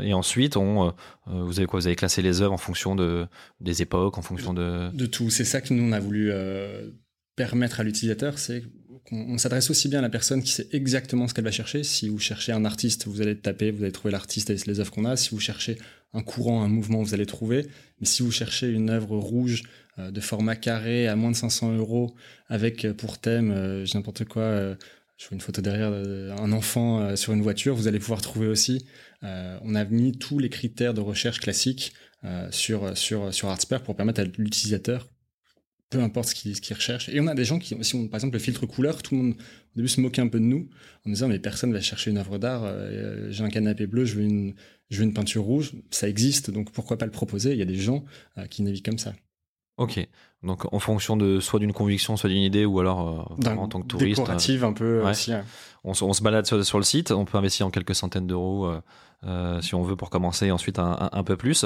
[0.00, 0.94] et ensuite on,
[1.26, 1.80] vous avez quoi?
[1.80, 3.26] Vous avez classé les œuvres en fonction de
[3.60, 5.30] des époques, en fonction de de tout.
[5.30, 6.32] C'est ça que nous on a voulu
[7.34, 8.62] permettre à l'utilisateur, c'est
[9.12, 11.84] on, s'adresse aussi bien à la personne qui sait exactement ce qu'elle va chercher.
[11.84, 14.90] Si vous cherchez un artiste, vous allez taper, vous allez trouver l'artiste et les œuvres
[14.90, 15.16] qu'on a.
[15.16, 15.78] Si vous cherchez
[16.14, 17.66] un courant, un mouvement, vous allez trouver.
[18.00, 19.64] Mais si vous cherchez une œuvre rouge
[19.98, 22.14] euh, de format carré à moins de 500 euros
[22.48, 24.76] avec euh, pour thème, euh, n'importe quoi, vois
[25.32, 28.84] une photo derrière un enfant sur une voiture, vous allez pouvoir trouver aussi.
[29.22, 31.94] on a mis tous les critères de recherche classiques
[32.50, 35.08] sur sur sur Artsper pour permettre à l'utilisateur
[35.90, 37.08] peu importe ce qu'ils recherchent.
[37.08, 39.22] Et on a des gens qui, si on, par exemple, le filtre couleur, tout le
[39.22, 40.68] monde au début se moquait un peu de nous
[41.06, 42.62] en disant mais personne va chercher une œuvre d'art.
[42.64, 44.54] Euh, j'ai un canapé bleu, je veux une,
[44.90, 45.72] je veux une peinture rouge.
[45.90, 47.52] Ça existe, donc pourquoi pas le proposer?
[47.52, 48.04] Il y a des gens
[48.38, 49.14] euh, qui naviguent comme ça.
[49.76, 49.98] Ok,
[50.44, 53.80] donc en fonction de soit d'une conviction, soit d'une idée, ou alors euh, en tant
[53.80, 54.20] que touriste.
[54.20, 55.32] Décorative un peu aussi.
[55.84, 58.72] On, on, se balade sur, sur, le site, on peut investir en quelques centaines d'euros
[59.26, 61.64] euh, si on veut pour commencer, ensuite un, un, peu plus.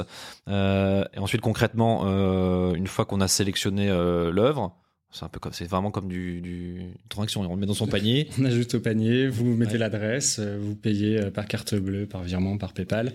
[0.49, 4.77] Euh, et ensuite concrètement, euh, une fois qu'on a sélectionné l'œuvre,
[5.11, 7.41] c'est un peu comme, c'est vraiment comme du, du transaction.
[7.41, 8.29] On le met dans son panier.
[8.39, 12.73] On ajoute au panier, vous mettez l'adresse, vous payez par carte bleue, par virement, par
[12.73, 13.13] PayPal.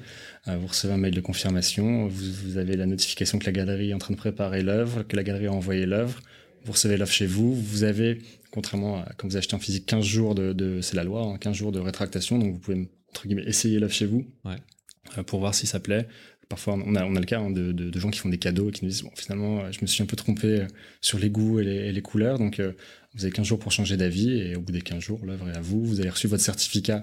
[0.48, 2.08] vous recevez un mail de confirmation.
[2.08, 5.16] Vous, vous, avez la notification que la galerie est en train de préparer l'œuvre, que
[5.16, 6.20] la galerie a envoyé l'œuvre.
[6.66, 7.54] Vous recevez l'œuvre chez vous.
[7.54, 8.22] Vous avez,
[8.52, 11.50] contrairement à quand vous achetez en physique, 15 jours de, de c'est la loi, 15
[11.50, 12.39] hein, jours de rétractation.
[12.39, 16.08] Donc vous pouvez entre guillemets, essayer l'œuvre chez vous euh, pour voir si ça plaît.
[16.54, 18.91] Parfois, on a, le cas hein, de, gens qui font des cadeaux et qui nous
[18.91, 20.68] disent bon, finalement, euh, je me suis un peu trompé euh,
[21.01, 22.38] sur les goûts et les, couleurs.
[22.38, 22.62] Donc,
[23.16, 25.58] vous avez 15 jours pour changer d'avis et au bout des 15 jours, l'œuvre est
[25.58, 25.84] à vous.
[25.84, 27.01] Vous avez reçu votre certificat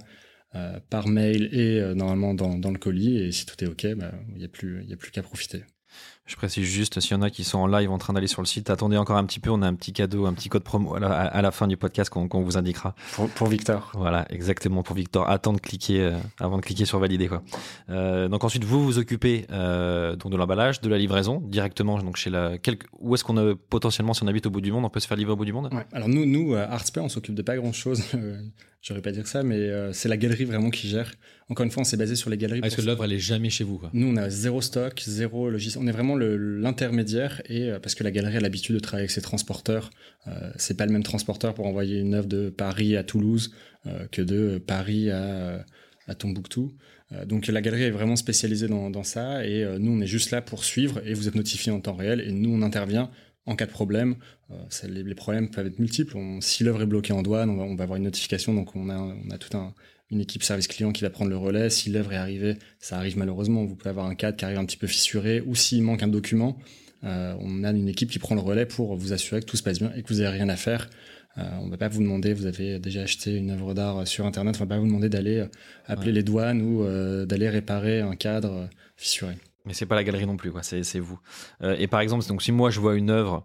[0.88, 3.18] par mail et normalement dans, le colis.
[3.18, 5.64] Et si tout est OK, bah, il n'y a plus qu'à profiter.
[6.30, 8.40] Je précise juste, s'il y en a qui sont en live en train d'aller sur
[8.40, 10.62] le site, attendez encore un petit peu, on a un petit cadeau, un petit code
[10.62, 12.94] promo à la, à la fin du podcast qu'on vous indiquera.
[13.14, 13.90] Pour, pour Victor.
[13.94, 15.28] Voilà, exactement pour Victor.
[15.28, 17.42] Attends de cliquer euh, avant de cliquer sur valider quoi.
[17.88, 22.14] Euh, donc ensuite vous vous occupez euh, donc de l'emballage, de la livraison directement donc
[22.14, 24.84] chez la quel, où est-ce qu'on a potentiellement si on habite au bout du monde,
[24.84, 25.68] on peut se faire livrer au bout du monde?
[25.72, 25.84] Ouais.
[25.92, 28.04] Alors nous, nous, à Artspur, on s'occupe de pas grand-chose.
[28.82, 31.12] J'aurais pas dire ça, mais euh, c'est la galerie vraiment qui gère.
[31.50, 32.60] Encore une fois, on s'est basé sur les galeries.
[32.64, 35.02] Ah, pour que l'œuvre elle est jamais chez vous quoi Nous, on a zéro stock,
[35.06, 35.84] zéro logiciel.
[35.84, 39.10] On est vraiment l'intermédiaire et euh, parce que la galerie a l'habitude de travailler avec
[39.10, 39.90] ses transporteurs.
[40.28, 43.52] Euh, c'est pas le même transporteur pour envoyer une œuvre de Paris à Toulouse
[44.12, 45.64] que de Paris à,
[46.06, 46.74] à Tombouctou.
[47.26, 50.42] Donc la galerie est vraiment spécialisée dans, dans ça et nous, on est juste là
[50.42, 53.10] pour suivre et vous êtes notifié en temps réel et nous, on intervient
[53.46, 54.16] en cas de problème.
[54.50, 54.54] Euh,
[54.88, 56.16] les, les problèmes peuvent être multiples.
[56.16, 58.54] On- si l'œuvre est bloquée en douane, on va, on va avoir une notification.
[58.54, 59.74] Donc on a, on a tout un
[60.12, 61.70] une équipe service client qui va prendre le relais.
[61.70, 63.64] Si l'œuvre est arrivée, ça arrive malheureusement.
[63.64, 66.08] Vous pouvez avoir un cadre qui arrive un petit peu fissuré ou s'il manque un
[66.08, 66.58] document,
[67.04, 69.62] euh, on a une équipe qui prend le relais pour vous assurer que tout se
[69.62, 70.90] passe bien et que vous n'avez rien à faire.
[71.38, 74.26] Euh, on ne va pas vous demander, vous avez déjà acheté une œuvre d'art sur
[74.26, 75.44] Internet, on ne va pas vous demander d'aller
[75.86, 76.12] appeler Ouais.
[76.14, 79.34] les douanes ou euh, d'aller réparer un cadre fissuré.
[79.64, 80.62] Mais c'est pas la galerie non plus, quoi.
[80.62, 81.18] C'est, c'est vous.
[81.62, 83.44] Euh, et par exemple, donc si moi je vois une œuvre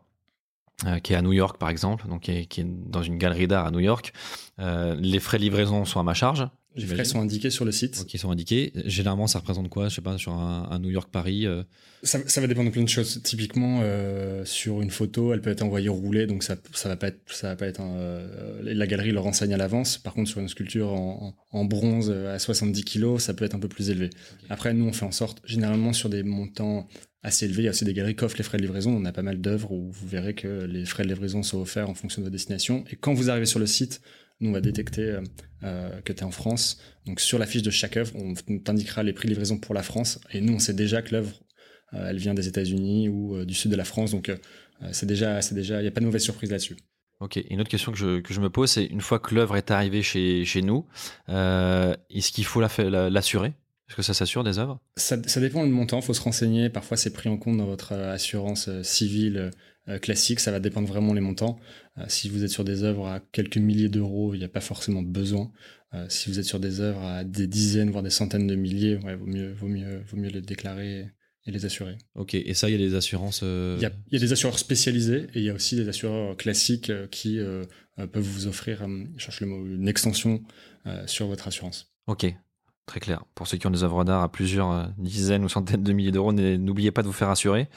[0.86, 3.18] euh, qui est à New York, par exemple, donc qui est, qui est dans une
[3.18, 4.14] galerie d'art à New York,
[4.60, 6.48] euh, les frais de livraison sont à ma charge.
[6.76, 8.06] Les frais sont indiqués sur le site.
[8.14, 8.72] Ils sont indiqués.
[8.86, 11.46] Généralement, ça représente quoi Je sais pas, sur un, un New York Paris.
[11.46, 11.64] euh,
[12.04, 13.22] Ça, ça va dépendre de plein de choses.
[13.24, 17.08] Typiquement, euh, sur une photo, elle peut être envoyée roulée, donc ça, ça va pas
[17.08, 17.82] être, ça va pas être.
[17.82, 19.98] un, euh, la galerie le renseigne à l'avance.
[19.98, 23.70] Par contre, sur une sculpture en, bronze à 70 kilos, ça peut être un peu
[23.70, 24.10] plus élevé.
[24.50, 26.88] Après, nous, on fait en sorte, généralement sur des montants
[27.24, 28.92] assez élevés, il y a aussi des galeries qui offrent les frais de livraison.
[28.96, 31.90] On a pas mal d'œuvres où vous verrez que les frais de livraison sont offerts
[31.90, 32.84] en fonction de votre destination.
[32.92, 34.00] Et quand vous arrivez sur le site,
[34.40, 35.22] nous, on va détecter euh,
[35.64, 36.80] euh, que tu es en France.
[37.06, 39.84] Donc, sur la fiche de chaque œuvre, on t'indiquera les prix de livraison pour la
[39.84, 40.20] France.
[40.32, 41.42] Et nous, on sait déjà que l'œuvre
[41.94, 44.32] euh, elle vient des États-Unis ou euh, du sud de la France, donc
[44.92, 46.76] c'est déjà, c'est déjà, il n'y a pas de mauvaise surprise là-dessus.
[47.22, 47.40] Ok.
[47.50, 49.72] Une autre question que je, que je me pose, c'est une fois que l'œuvre est
[49.72, 50.86] arrivée chez, chez nous,
[51.30, 53.54] est-ce qu'il faut la fa- la- l'assurer?
[53.88, 54.82] Est-ce que ça s'assure des œuvres?
[54.98, 56.70] Ça, ça dépend du montant, faut se renseigner.
[56.70, 59.52] Parfois, c'est pris en compte dans votre assurance civile
[60.02, 60.40] classique.
[60.40, 61.60] Ça va dépendre vraiment les montants.
[61.98, 64.62] Euh, si vous êtes sur des œuvres à quelques milliers d'euros, il n'y a pas
[64.62, 65.52] forcément besoin.
[65.94, 68.98] Euh, si vous êtes sur des œuvres à des dizaines, voire des centaines de milliers,
[68.98, 71.12] ouais, vaut mieux, vaut mieux, vaut mieux les déclarer
[71.48, 71.98] et les assurer.
[72.16, 72.34] Ok.
[72.34, 73.42] Et ça, il y a des assurances.
[73.44, 75.76] euh, Il y, a, il y a des assureurs spécialisés et il y a aussi
[75.76, 77.64] des assureurs classiques euh, qui euh,
[78.00, 80.42] euh, peuvent vous offrir, euh, je cherche le mot, une extension
[80.88, 81.94] euh, sur votre assurance.
[82.08, 82.26] Ok,
[82.86, 83.24] très clair.
[83.34, 86.12] Pour ceux qui ont des œuvres d'art à plusieurs euh, dizaines ou centaines de milliers
[86.12, 87.68] d'euros, n'e- n'oubliez pas de vous faire assurer.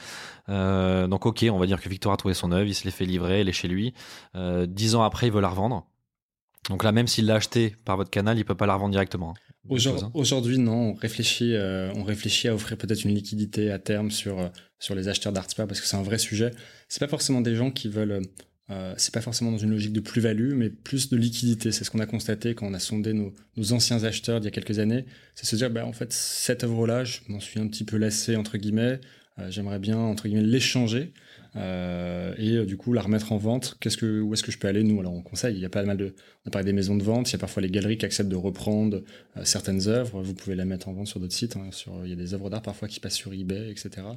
[0.49, 2.91] Euh, donc ok, on va dire que Victor a trouvé son œuvre, il se l'est
[2.91, 3.93] fait livrer, elle est chez lui.
[4.35, 5.85] Euh, Dix ans après, il veut la revendre.
[6.69, 9.33] Donc là, même s'il l'a acheté par votre canal, il peut pas la revendre directement.
[10.01, 10.05] hein.
[10.05, 10.11] Hein.
[10.13, 14.49] Aujourd'hui, non, on réfléchit, euh, on réfléchit à offrir peut-être une liquidité à terme sur,
[14.77, 16.51] sur les acheteurs d'Artspar parce que c'est un vrai sujet.
[16.87, 18.21] C'est pas forcément des gens qui veulent,
[18.71, 21.71] euh, c'est pas forcément dans une logique de plus-value, mais plus de liquidité.
[21.71, 23.33] C'est ce qu'on a constaté quand on a sondé nos,
[23.71, 25.05] anciens acheteurs d'il y a quelques années.
[25.35, 28.35] C'est se dire, bah, en fait, cette œuvre-là, je m'en suis un petit peu lassé,
[28.35, 28.99] entre guillemets.
[29.39, 31.13] Euh, J'aimerais bien, entre guillemets, l'échanger.
[31.55, 33.77] Euh, et euh, du coup la remettre en vente.
[33.79, 34.83] Qu'est-ce que, où est-ce que je peux aller?
[34.83, 35.55] Nous, alors on conseille.
[35.55, 36.13] Il y a pas mal de,
[36.45, 37.29] on a parlé des maisons de vente.
[37.29, 39.01] Il y a parfois les galeries qui acceptent de reprendre
[39.37, 40.21] euh, certaines œuvres.
[40.21, 41.55] Vous pouvez la mettre en vente sur d'autres sites.
[41.57, 44.07] hein, sur, il y a des œuvres d'art parfois qui passent sur eBay, etc.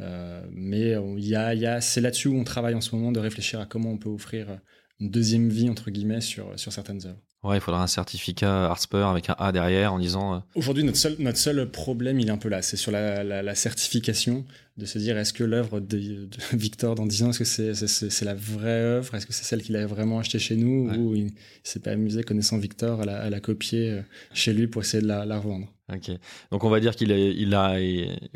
[0.00, 2.94] Euh, mais il y a, il y a, c'est là-dessus où on travaille en ce
[2.94, 4.60] moment de réfléchir à comment on peut offrir
[5.00, 7.20] une deuxième vie entre guillemets sur sur certaines œuvres.
[7.44, 10.42] Ouais, il faudra un certificat Artspur avec un A derrière en disant.
[10.56, 12.62] Aujourd'hui, notre seul, notre seul problème, il est un peu là.
[12.62, 14.44] C'est sur la, la, la certification,
[14.78, 18.24] de se dire est-ce que l'œuvre de, de Victor dans 10 ans, est-ce que c'est
[18.24, 19.14] la vraie œuvre?
[19.14, 20.88] Est-ce que c'est celle qu'il a vraiment achetée chez nous?
[20.88, 20.96] Ouais.
[20.96, 21.32] Ou il, il
[21.64, 24.02] s'est pas amusé, connaissant Victor, à la, à la copier euh,
[24.32, 25.66] chez lui pour essayer de la, la revendre?
[25.92, 26.10] Ok.
[26.50, 27.78] Donc on va dire qu'il il a,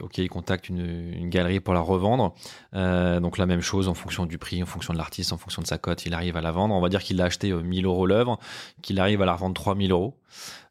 [0.01, 2.35] ok, il contacte une, une galerie pour la revendre.
[2.75, 5.61] Euh, donc la même chose en fonction du prix, en fonction de l'artiste, en fonction
[5.61, 6.75] de sa cote, il arrive à la vendre.
[6.75, 8.39] On va dire qu'il a acheté euh, 1000 euros l'œuvre,
[8.81, 10.19] qu'il arrive à la revendre 3000 euros.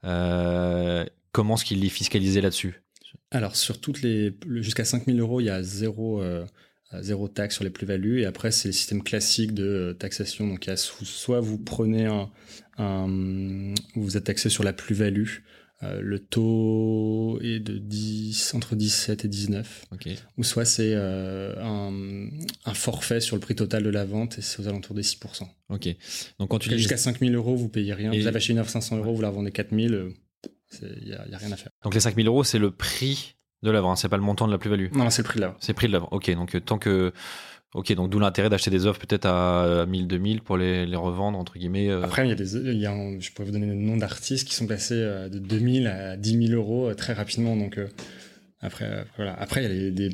[0.05, 2.80] Euh, comment est-ce qu'il est fiscalisé là-dessus?
[3.31, 4.33] Alors, sur toutes les.
[4.45, 6.45] le- Jusqu'à 5000 euros, il y a zéro, euh,
[7.01, 8.21] zéro taxe sur les plus-values.
[8.21, 10.47] Et après, c'est le système classique de euh, taxation.
[10.47, 12.29] Donc, il y a soit vous prenez un.
[12.77, 15.27] un vous êtes taxé sur la plus-value.
[15.83, 19.85] Euh, le taux est de 10, entre 17 et 19.
[19.91, 20.09] Ok.
[20.37, 22.29] Ou soit c'est euh, un,
[22.65, 25.47] un forfait sur le prix total de la vente et c'est aux alentours des 6%.
[25.69, 25.87] Ok.
[26.37, 28.11] Donc quand tu Jusqu'à 5000 euros, vous payez rien.
[28.11, 30.09] Et- Vous avez acheté une œuvre 500 euros, vous la revendez 4000.
[30.83, 31.71] Euh, Il n'y a, rien à faire.
[31.83, 34.51] donc les 5000 euros, c'est le prix de l'œuvre, hein, c'est pas le montant de
[34.51, 34.87] la plus-value.
[34.93, 35.55] Non, c'est le prix de l'œuvre.
[35.59, 36.09] C'est le prix de l'œuvre.
[36.11, 36.31] Ok.
[36.33, 37.11] Donc euh, tant que
[37.73, 41.39] Ok, donc d'où l'intérêt d'acheter des œuvres peut-être à 1000, 2000 pour les, les revendre,
[41.39, 41.89] entre guillemets.
[41.89, 43.75] euh, Après, il y a des, il y a un- je pourrais vous donner le
[43.75, 47.55] nom d'artistes qui sont passés euh, de 2000 à 10 000 euros euh, très rapidement.
[47.55, 47.87] Donc, euh,
[48.59, 49.33] après, euh, voilà.
[49.39, 50.09] Après, il y a des,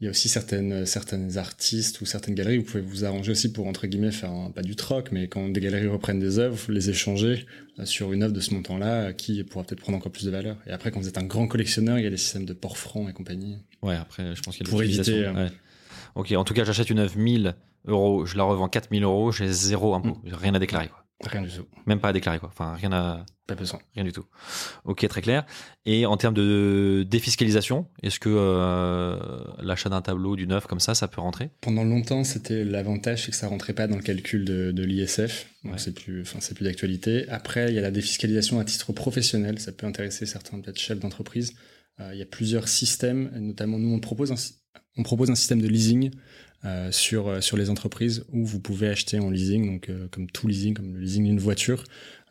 [0.00, 3.52] il y a aussi certaines, certaines artistes ou certaines galeries, vous pouvez vous arranger aussi
[3.52, 6.56] pour, entre guillemets, faire un, pas du troc, mais quand des galeries reprennent des œuvres,
[6.70, 7.46] les échanger
[7.80, 10.56] euh, sur une œuvre de ce montant-là qui pourra peut-être prendre encore plus de valeur.
[10.68, 12.78] Et après, quand vous êtes un grand collectionneur, il y a des systèmes de port
[12.78, 13.58] franc et compagnie.
[13.82, 15.50] Ouais, après, je pense qu'il y a Pour éviter, euh, Ouais.
[16.14, 19.48] Ok, en tout cas, j'achète une œuvre 1000 euros, je la revends 4000 euros, j'ai
[19.48, 20.20] zéro impôt.
[20.22, 20.34] Mm.
[20.34, 21.04] Rien à déclarer, quoi.
[21.24, 21.66] Rien du tout.
[21.86, 22.48] Même pas à déclarer, quoi.
[22.52, 23.26] Enfin, rien à.
[23.48, 23.80] Pas besoin.
[23.94, 24.24] Rien du tout.
[24.84, 25.46] Ok, très clair.
[25.86, 29.18] Et en termes de défiscalisation, est-ce que euh,
[29.62, 31.50] l'achat d'un tableau, d'une œuvre comme ça, ça peut rentrer?
[31.62, 35.46] Pendant longtemps, c'était l'avantage, c'est que ça rentrait pas dans le calcul de, de l'ISF.
[35.64, 35.78] Donc Ouais.
[35.78, 37.26] c'est plus, enfin c'est plus d'actualité.
[37.30, 39.58] Après, il y a la défiscalisation à titre professionnel.
[39.58, 41.54] Ça peut intéresser certains peut-être chefs d'entreprise.
[42.00, 44.36] Euh, il y a plusieurs systèmes, notamment nous on propose un,
[44.98, 46.10] on propose un système de leasing
[46.64, 50.28] euh, sur euh, sur les entreprises où vous pouvez acheter en leasing, donc euh, comme
[50.28, 51.84] tout leasing, comme le leasing d'une voiture.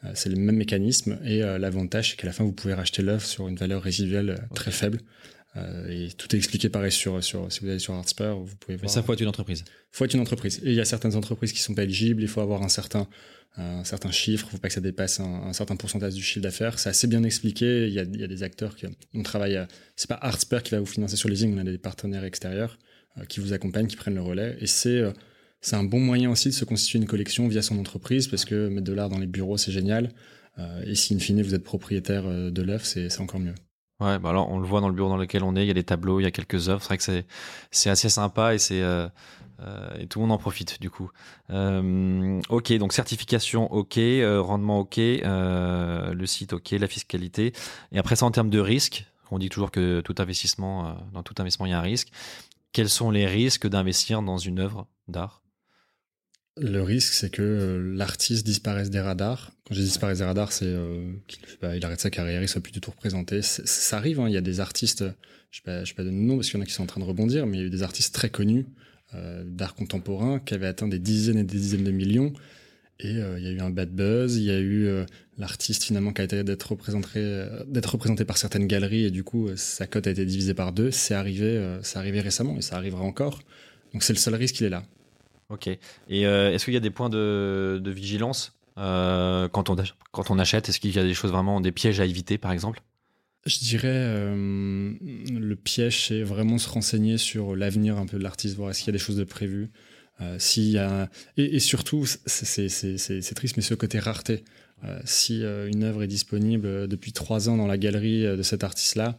[0.03, 3.25] Euh, c'est le même mécanisme et l'avantage c'est qu'à la fin vous pouvez racheter l'œuvre
[3.25, 4.99] sur une valeur résiduelle très faible.
[5.89, 8.83] Et tout est expliqué pareil sur, sur si vous allez sur Artspur, vous pouvez voir
[8.83, 9.63] Mais ça faut être une entreprise.
[9.91, 10.59] faut être une entreprise.
[10.63, 13.07] Et il y a certaines entreprises qui sont pas éligibles, il faut avoir un certain,
[13.55, 16.43] un certain chiffre, il faut pas que ça dépasse un, un certain pourcentage du chiffre
[16.43, 16.77] d'affaires.
[16.77, 19.59] C'est assez bien expliqué, il y a, il y a des acteurs qui on travaille,
[19.95, 22.77] c'est pas Artsper qui va vous financer sur leasing, on a des partenaires extérieurs
[23.25, 24.57] qui vous accompagnent, qui prennent le relais.
[24.59, 25.11] Et c'est euh,
[25.61, 28.69] c'est un bon moyen aussi de se constituer une collection via son entreprise, parce que
[28.69, 30.11] mettre de l'art dans les bureaux, c'est génial.
[30.59, 33.55] Euh, et si in fine vous êtes propriétaire euh, de l'œuvre, c'est encore mieux.
[33.99, 35.71] Ouais, bah alors on le voit dans le bureau dans lequel on est, il y
[35.71, 36.81] a des tableaux, il y a quelques œuvres.
[36.83, 37.25] C'est vrai que
[37.71, 39.07] c'est assez sympa et c'est euh,
[39.59, 41.09] euh, et tout le monde en profite du coup.
[41.49, 47.53] Euh, ok, donc certification, ok, euh, rendement, ok, euh, le site, ok, la fiscalité.
[47.91, 51.23] Et après ça, en termes de risque, on dit toujours que tout investissement, euh, dans
[51.23, 52.09] tout investissement, il y a un risque.
[52.77, 55.41] Quels sont les risques d'investir dans une œuvre d'art?
[56.57, 59.51] Le risque, c'est que euh, l'artiste disparaisse des radars.
[59.65, 61.39] Quand je dis disparaisse des radars, c'est euh, qu'il
[61.83, 63.41] arrête sa carrière, il soit plus du tout représenté.
[63.41, 65.03] Ça arrive, hein, il y a des artistes,
[65.49, 66.85] je ne sais pas donner de nom parce qu'il y en a qui sont en
[66.85, 68.67] train de rebondir, mais il y a eu des artistes très connus
[69.15, 72.31] euh, d'art contemporain qui avaient atteint des dizaines et des dizaines de millions.
[72.99, 75.05] Et euh, il y a eu un bad buzz, il y a eu euh,
[75.37, 79.23] l'artiste finalement qui a été d'être représenté, euh, d'être représenté par certaines galeries et du
[79.23, 80.89] coup sa cote a été divisée par deux.
[80.89, 83.41] C'est arrivé, c'est arrivé récemment et ça arrivera encore.
[83.93, 84.83] Donc c'est le seul risque, il est là.
[85.49, 85.67] Ok.
[85.67, 89.75] Et est-ce qu'il y a des points de, de vigilance quand, on,
[90.11, 90.69] quand on achète?
[90.69, 92.81] Est-ce qu'il y a des choses vraiment, des pièges à éviter par exemple?
[93.45, 98.71] Je dirais le piège, c'est vraiment se renseigner sur l'avenir un peu de l'artiste, voir
[98.71, 99.69] est-ce qu'il y a des choses de prévues.
[100.21, 100.37] Euh,
[100.77, 101.09] a...
[101.37, 104.43] et, surtout, c'est- triste, mais ce côté rareté.
[104.83, 108.63] Euh, si euh, une œuvre est disponible depuis trois ans dans la galerie de cet
[108.63, 109.17] artiste-là,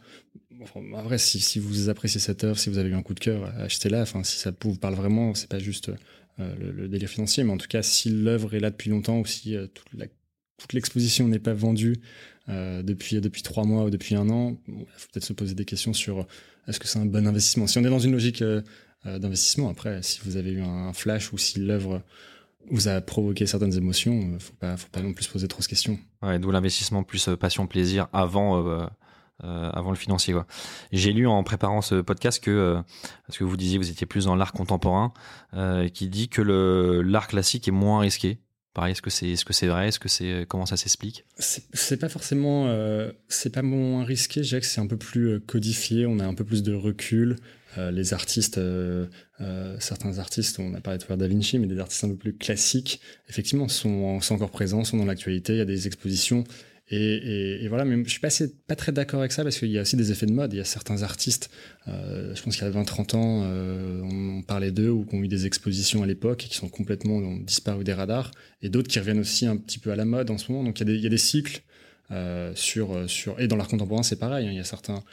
[0.62, 3.14] enfin, en vrai, si, si vous appréciez cette œuvre, si vous avez eu un coup
[3.14, 4.02] de cœur, achetez-la.
[4.02, 5.90] Enfin, si ça vous parle vraiment, c'est pas juste
[6.38, 9.56] le, délire financier, mais en tout cas, si l'œuvre est là depuis longtemps ou si
[9.74, 11.96] toute l'exposition n'est pas vendue
[12.48, 15.92] depuis, depuis trois mois ou depuis un an, il faut peut-être se poser des questions
[15.92, 16.28] sur
[16.68, 17.66] est-ce que c'est un bon investissement?
[17.66, 18.44] Si on est dans une logique
[19.04, 22.02] d'investissement, après, si vous avez eu un flash ou si l'œuvre
[22.70, 25.62] vous a provoqué certaines émotions, euh, faut pas, faut pas non plus se poser trop
[25.62, 25.98] de questions.
[26.22, 28.86] Ouais, d'où l'investissement plus euh, passion plaisir avant euh,
[29.44, 30.46] euh, avant le financier quoi.
[30.92, 32.82] J'ai lu en préparant ce podcast que euh,
[33.26, 35.14] parce que vous disiez vous étiez plus dans l'art contemporain
[35.54, 38.40] euh, qui dit que le l'art classique est moins risqué.
[38.74, 39.88] Pareil, est-ce que c'est est-ce que c'est vrai?
[39.88, 41.24] Est-ce que c'est comment ça s'explique?
[41.38, 44.42] C'est c'est pas forcément, euh, c'est pas moins risqué.
[44.42, 46.04] Je dirais que c'est un peu plus euh, codifié.
[46.04, 47.36] On a un peu plus de recul.
[47.76, 49.06] Euh, les artistes, euh,
[49.40, 52.16] euh, certains artistes, on a parlé tout à Da Vinci, mais des artistes un peu
[52.16, 55.54] plus classiques, effectivement, sont, encore présents, sont dans l'actualité.
[55.54, 56.44] Il y a des expositions.
[56.90, 58.20] Et, voilà, mais je suis
[58.66, 60.54] pas, très d'accord avec ça parce qu'il y a aussi des effets de mode.
[60.54, 61.50] Il y a certains artistes,
[61.86, 63.42] je pense qu'il y a 20-30 ans,
[64.04, 67.16] on, parlait d'eux ou qui ont eu des expositions à l'époque et qui sont complètement
[67.16, 68.30] ont disparu des radars
[68.62, 70.64] et d'autres qui reviennent aussi un petit peu à la mode en ce moment.
[70.64, 71.60] Donc il y a des, cycles
[72.54, 72.96] sur
[73.38, 74.46] et dans l'art contemporain c'est pareil.
[74.46, 74.52] hein.
[74.52, 75.04] il y a certains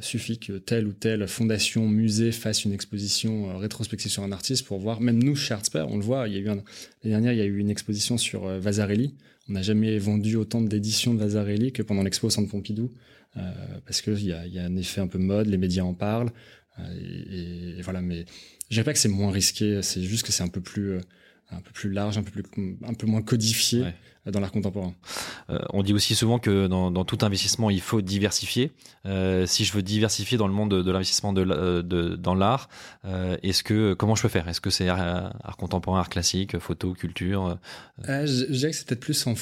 [0.00, 4.66] suffit que telle ou telle fondation, musée fasse une exposition euh, rétrospective sur un artiste
[4.66, 5.00] pour voir.
[5.00, 6.28] Même nous chez on le voit.
[6.28, 6.62] Il y a eu l'année
[7.04, 9.14] dernière il y a eu une exposition sur euh, Vasarely.
[9.48, 12.90] On n'a jamais vendu autant d'éditions de Vasarely que pendant l'expo au Centre Pompidou
[13.36, 13.40] euh,
[13.86, 16.30] parce qu'il y a, y a un effet un peu mode, les médias en parlent.
[16.78, 18.24] euh, et, voilà, mais
[18.68, 19.80] je dirais pas que c'est moins risqué.
[19.82, 21.00] C'est juste que c'est un peu plus euh,
[21.50, 23.84] un peu plus large, un peu plus, un peu moins codifié.
[24.26, 24.94] Euh, dans l'art contemporain.
[25.50, 28.72] Euh, on dit aussi souvent que dans, dans tout investissement, il faut diversifier.
[29.06, 32.68] Euh, si je veux diversifier dans le monde de, l'investissement de, la- de- dans l'art,
[33.04, 34.48] euh, est-ce que comment je peux faire?
[34.48, 37.54] Est-ce que c'est art, art contemporain, art classique, photo, culture euh,
[38.08, 39.34] Euh, je, je dirais que c'est peut-être plus en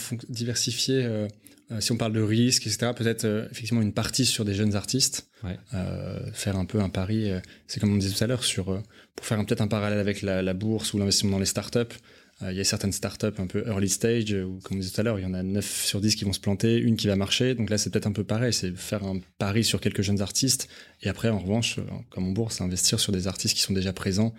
[0.91, 1.29] euh,
[1.73, 4.75] euh, si on parle de risque, etc., peut-être euh, effectivement une partie sur des jeunes
[4.75, 5.29] artistes.
[5.45, 5.57] Ouais.
[5.75, 8.73] Euh, faire un peu un pari, euh, c'est comme on disait tout à l'heure, sur,
[8.73, 8.81] euh,
[9.15, 11.95] pour faire peut-être un parallèle avec la, la bourse ou l'investissement dans les startups.
[12.43, 15.01] Euh, il y a certaines startups un peu early stage, où, comme on disait tout
[15.01, 17.07] à l'heure, il y en a 9 sur 10 qui vont se planter, une qui
[17.07, 17.55] va marcher.
[17.55, 20.69] Donc là, c'est peut-être un peu pareil, c'est faire un pari sur quelques jeunes artistes.
[21.03, 21.79] Et après, en revanche,
[22.11, 24.35] comme en bourse, investir sur des artistes qui sont déjà présents,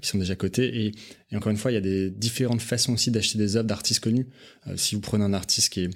[0.00, 0.86] qui sont déjà cotés.
[0.86, 4.02] Et, encore une fois, il y a des différentes façons aussi d'acheter des œuvres d'artistes
[4.02, 4.26] connus.
[4.76, 5.90] si vous prenez un artiste qui est,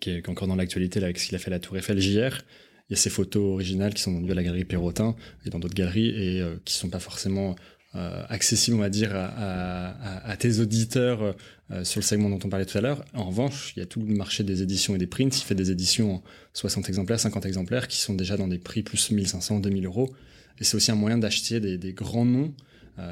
[0.00, 2.42] qui est encore dans l'actualité, avec ce qu'il a fait à la Tour Eiffel JR,
[2.88, 5.14] il y a ces photos originales qui sont vendues à la galerie Perrotin
[5.44, 7.54] et dans d'autres galeries et euh, qui sont pas forcément
[7.94, 11.34] euh, accessibles, on va dire, à, tes auditeurs
[11.70, 13.04] euh, sur le segment dont on parlait tout à l'heure.
[13.14, 15.30] En revanche, il y a tout le marché des éditions et des prints.
[15.34, 16.22] Il fait des éditions en
[16.52, 20.14] 60 exemplaires, 50 exemplaires, qui sont déjà dans des prix plus 1500, 2000 euros.
[20.60, 22.52] Et c'est aussi un moyen d'acheter des, grands noms.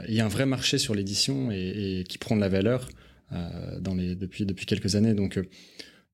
[0.08, 2.88] il y a un vrai marché sur l'édition et, et, qui prend de la valeur
[3.80, 5.14] dans les, depuis, depuis quelques années.
[5.14, 5.38] Donc,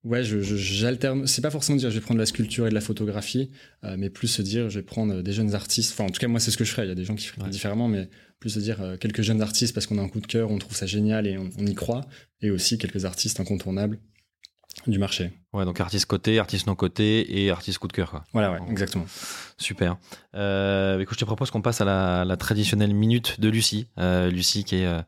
[0.03, 1.21] Ouais, j'alterne.
[1.21, 3.51] Je, c'est pas forcément dire je vais prendre de la sculpture et de la photographie,
[3.85, 5.93] euh, mais plus se dire je vais prendre des jeunes artistes.
[5.93, 6.85] Enfin, en tout cas, moi, c'est ce que je ferais.
[6.85, 8.09] Il y a des gens qui feraient différemment, mais
[8.43, 10.57] plus se dire euh, quelques jeunes artistes parce qu'on a un coup de cœur, on
[10.57, 12.01] trouve ça génial et on, y croit,
[12.41, 13.99] et aussi quelques artistes incontournables
[14.85, 15.31] du marché.
[15.53, 18.25] Ouais, donc artistes cotés, artistes non cotés et artistes coup de cœur, quoi.
[18.33, 19.05] Voilà, ouais, exactement.
[19.57, 19.97] Super.
[20.35, 23.87] Euh, écoute, je te propose qu'on passe à la, la, traditionnelle minute de Lucie.
[23.97, 25.03] Euh, Lucie qui est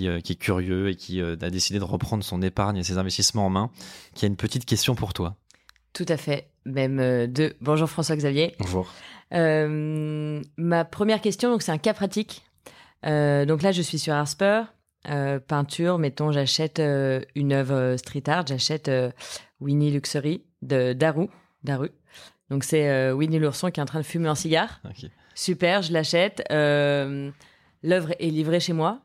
[0.00, 2.84] euh, euh, qui, est curieux et qui euh, a décidé de reprendre son épargne et
[2.84, 3.70] ses investissements en main,
[4.14, 5.36] qui a une petite question pour toi.
[5.92, 7.54] Tout à fait, même euh, deux.
[7.60, 8.54] Bonjour François-Xavier.
[8.58, 8.92] Bonjour.
[9.32, 12.42] ma première question, donc c'est un cas pratique.
[13.02, 14.62] donc là, je suis sur Arsper,
[15.46, 16.80] peinture, mettons, j'achète
[17.34, 18.90] une œuvre street art, j'achète
[19.60, 21.28] Winnie Luxury de Daru.
[21.64, 21.90] Daru.
[22.50, 24.80] Donc c'est Winnie l'ourson qui est en train de fumer un cigare.
[25.34, 26.42] Super, je l'achète.
[26.50, 29.00] L'œuvre est livrée chez moi.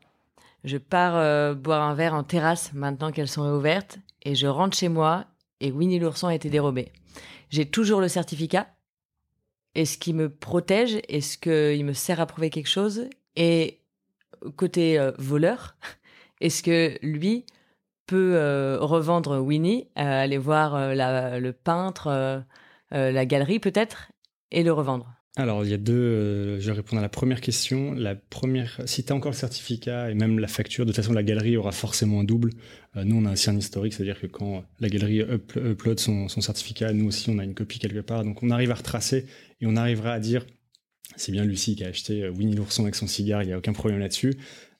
[0.64, 4.76] Je pars euh, boire un verre en terrasse maintenant qu'elles sont réouvertes et je rentre
[4.76, 5.26] chez moi
[5.60, 6.90] et Winnie l'ourson a été dérobé.
[7.50, 8.68] J'ai toujours le certificat.
[9.74, 13.82] Est-ce qu'il me protège Est-ce qu'il me sert à prouver quelque chose Et
[14.56, 15.76] côté euh, voleur,
[16.40, 17.44] est-ce que lui
[18.06, 22.44] peut euh, revendre Winnie, aller voir le peintre,
[22.90, 24.12] la galerie peut-être,
[24.50, 25.14] et le revendre?
[25.36, 25.92] Alors, il y a deux.
[25.94, 27.92] Euh, je vais répondre à la première question.
[27.92, 31.12] La première, si tu as encore le certificat et même la facture, de toute façon,
[31.12, 32.50] la galerie aura forcément un double.
[32.96, 35.22] Euh, nous, on a aussi un historique, c'est-à-dire que quand la galerie
[35.56, 38.22] upload son, son, certificat, nous aussi, on a une copie quelque part.
[38.22, 39.26] Donc, on arrive à retracer
[39.60, 40.46] et on arrivera à dire
[41.16, 43.58] c'est bien Lucie qui a acheté euh, Winnie l'ourson avec son cigare, il n'y a
[43.58, 44.34] aucun problème là-dessus.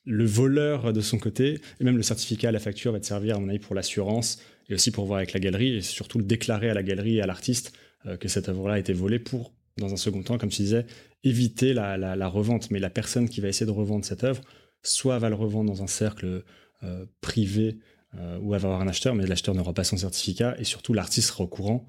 [0.04, 3.40] Le voleur de son côté, et même le certificat, la facture va te servir, à
[3.40, 6.70] mon avis, pour l'assurance et aussi pour voir avec la galerie et surtout le déclarer
[6.70, 7.72] à la galerie et à l'artiste
[8.20, 10.86] que cette œuvre-là a été volée pour dans un second temps, comme tu disais,
[11.22, 12.70] éviter la, revente.
[12.70, 14.42] Mais la personne qui va essayer de revendre cette œuvre,
[14.82, 16.44] soit va le revendre dans un cercle
[16.82, 17.78] euh, privé
[18.18, 20.92] euh, où elle va avoir un acheteur, mais l'acheteur n'aura pas son certificat, et surtout
[20.92, 21.86] l'artiste sera au courant.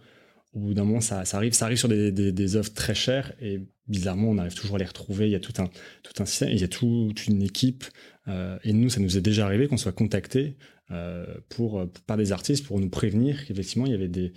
[0.54, 4.30] Au bout d'un moment, ça, arrive, ça arrive sur des, œuvres très chères, et bizarrement,
[4.30, 5.28] on arrive toujours à les retrouver.
[5.28, 5.68] Il y a tout un,
[6.02, 7.84] tout un système, il y a toute une équipe.
[8.28, 10.58] Euh, et nous, ça nous est déjà arrivé qu'on soit contacté
[10.92, 14.32] euh, pour, par des artistes pour nous prévenir qu'effectivement, il y avait des,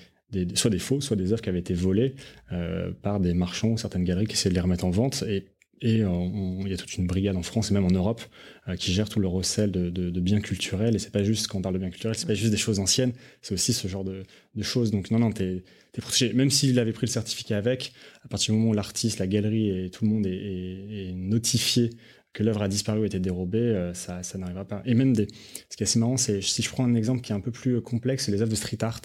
[0.55, 2.15] soit des faux, soit des œuvres qui avaient été volées
[2.53, 5.25] euh, par des marchands, certaines galeries qui essaient de les remettre en vente.
[5.29, 5.47] Et,
[5.81, 8.21] il y a toute une brigade en France et même en Europe
[8.67, 10.97] euh, qui gère tout le recel de, biens culturels.
[10.97, 12.81] Et c'est pas juste, quand on parle de biens culturels, c'est pas juste des choses
[12.81, 13.13] anciennes,
[13.43, 14.25] c'est aussi ce genre de,
[14.61, 14.91] choses.
[14.91, 15.63] Donc non, non, t'es
[15.97, 16.33] es protégé.
[16.33, 17.93] Même s'il avait pris le certificat avec,
[18.25, 21.91] à partir du moment où l'artiste, la galerie et tout le monde est notifié
[22.33, 24.83] que l'œuvre a disparu ou a été dérobée, euh, ça, ça n'arrivera pas.
[24.85, 25.27] Et même des,
[25.71, 27.51] ce qui est assez marrant, c'est si je prends un exemple qui est un peu
[27.51, 29.01] plus complexe, c'est les œuvres de street art.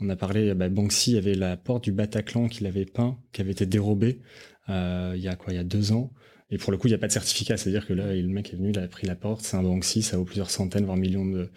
[0.00, 3.52] On a parlé, bah, Banksy avait la porte du Bataclan qu'il avait peint, qui avait
[3.52, 4.20] été dérobée
[4.68, 6.12] euh, il y a quoi, il y a deux ans.
[6.50, 8.52] Et pour le coup, il n'y a pas de certificat, c'est-à-dire que là, le mec
[8.52, 10.96] est venu, il a pris la porte, c'est un Banksy, ça vaut plusieurs centaines, voire
[10.96, 11.50] millions de,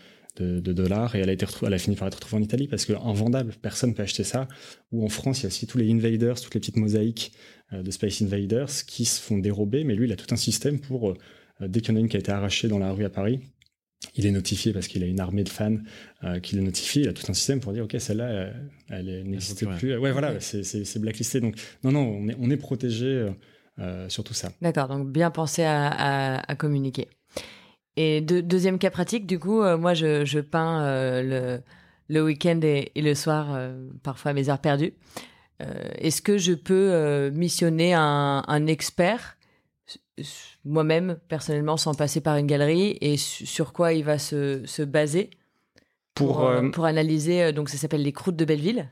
[0.60, 4.04] dollars, et elle a fini par être retrouvée en Italie parce que invendable, personne peut
[4.04, 4.48] acheter ça.
[4.92, 7.32] Ou en France, il y a aussi tous les Invaders, toutes les petites mosaïques
[7.74, 10.80] euh, de Space Invaders qui se font dérober, mais lui, il a tout un système
[10.80, 11.18] pour euh,
[11.68, 13.40] dès qu'il y en a une qui a été arrachée dans la rue à Paris,
[14.16, 15.78] il est notifié parce qu'il a une armée de fans
[16.24, 17.02] euh, qui le notifie.
[17.02, 18.52] Il a tout un système pour dire ok celle-là euh,
[18.90, 19.98] elle n'existe plus.
[19.98, 23.30] Ouais voilà c'est blacklisté donc non non on est on est protégé
[23.80, 24.52] euh, sur tout ça.
[24.62, 27.08] D'accord donc bien penser à, à, communiquer.
[27.96, 31.62] Et deuxième cas pratique du coup moi je, je peins le
[32.10, 33.60] le week-end et, et, le soir
[34.02, 34.94] parfois à mes heures perdues.
[35.60, 39.37] Est-ce que je peux missionner un, un expert
[40.66, 45.30] moi-même, personnellement, sans passer par une galerie, et sur quoi il va se, se baser
[46.14, 48.90] pour, pour, euh, pour analyser, euh, donc ça s'appelle les croûtes de Belleville,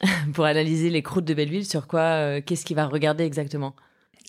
[0.34, 3.74] pour analyser les croûtes de Belleville, sur quoi, euh, qu'est-ce qu'il va regarder exactement?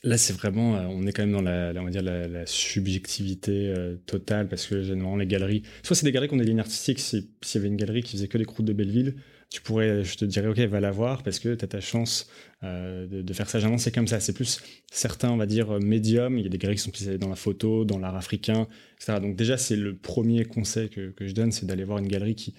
[0.04, 2.28] Là, c'est vraiment, euh, on est quand même dans la, la- on va dire la,
[2.28, 6.38] la subjectivité euh, totale parce que généralement les galeries, soit c'est des galeries qui ont
[6.40, 7.00] des lignes artistiques.
[7.00, 9.16] Si- S'il y avait une galerie qui faisait que les croûtes de Belleville,
[9.52, 12.30] tu pourrais, je te dirais, ok, va la voir parce que tu as ta chance
[12.64, 13.60] euh, de, faire ça.
[13.60, 14.20] Généralement, c'est comme ça.
[14.22, 16.38] C'est plus certains, on va dire, médiums.
[16.38, 19.20] Il y a des galeries qui sont spécialisées dans la photo, dans l'art africain, etc.
[19.22, 22.36] Donc déjà, c'est le premier conseil que, que je donne, c'est d'aller voir une galerie
[22.36, 22.56] qui,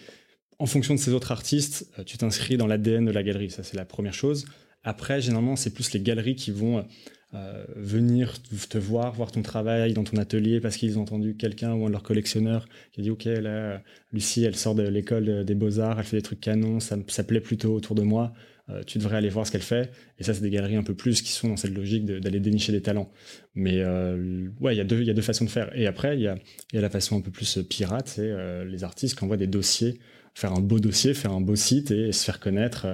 [0.58, 3.50] en fonction de ces autres artistes, euh, tu t'inscris dans l'ADN de la galerie.
[3.50, 4.44] Ça, c'est la première chose.
[4.84, 6.86] Après, généralement, c'est plus les galeries qui vont
[7.34, 11.72] euh, venir te voir, voir ton travail dans ton atelier parce qu'ils ont entendu quelqu'un
[11.72, 15.44] ou un de leurs collectionneurs qui a dit Ok, là, Lucie, elle sort de l'école
[15.44, 18.34] des beaux-arts, elle fait des trucs canons, ça, me- ça plaît plutôt autour de moi,
[18.68, 19.90] euh, tu devrais aller voir ce qu'elle fait.
[20.18, 22.38] Et ça, c'est des galeries un peu plus qui sont dans cette logique de- d'aller
[22.38, 23.10] dénicher des talents.
[23.54, 25.70] Mais euh, ouais, il y, a deux- il y a deux façons de faire.
[25.76, 28.30] Et après, il y y a la façon un peu plus pirate c'est
[28.66, 29.98] les artistes qui envoient des dossiers
[30.34, 32.86] faire un beau dossier, faire un beau site et, se faire connaître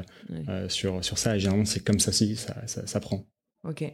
[0.68, 1.36] sur, sur ça.
[1.36, 3.26] Et généralement, c'est comme ça si ça, ça, ça prend.
[3.64, 3.84] Ok.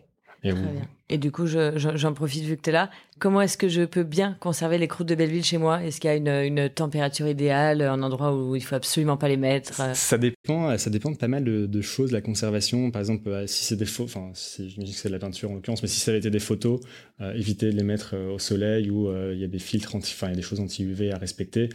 [0.44, 0.82] Et Très vous- bien.
[1.10, 2.90] Et du coup, je- je- j'en profite vu que tu es là.
[3.18, 5.82] Comment est-ce que je peux bien conserver les croûtes de Belleville chez moi?
[5.84, 9.28] Est-ce qu'il y a une, une température idéale, un endroit où il faut absolument pas
[9.28, 9.74] les mettre?
[9.94, 12.90] Ça dépend, euh, ça dépend de pas mal de, de choses, la conservation.
[12.90, 15.12] Par exemple, euh, si c'est des photos, enfin, si, je me dis que c'est de
[15.14, 16.80] la peinture en l'occurrence, mais si ça avait été des photos,
[17.20, 20.12] euh, éviter de les mettre au soleil ou euh, il y a des filtres anti,
[20.14, 21.68] enfin, il y a des choses anti-UV à respecter.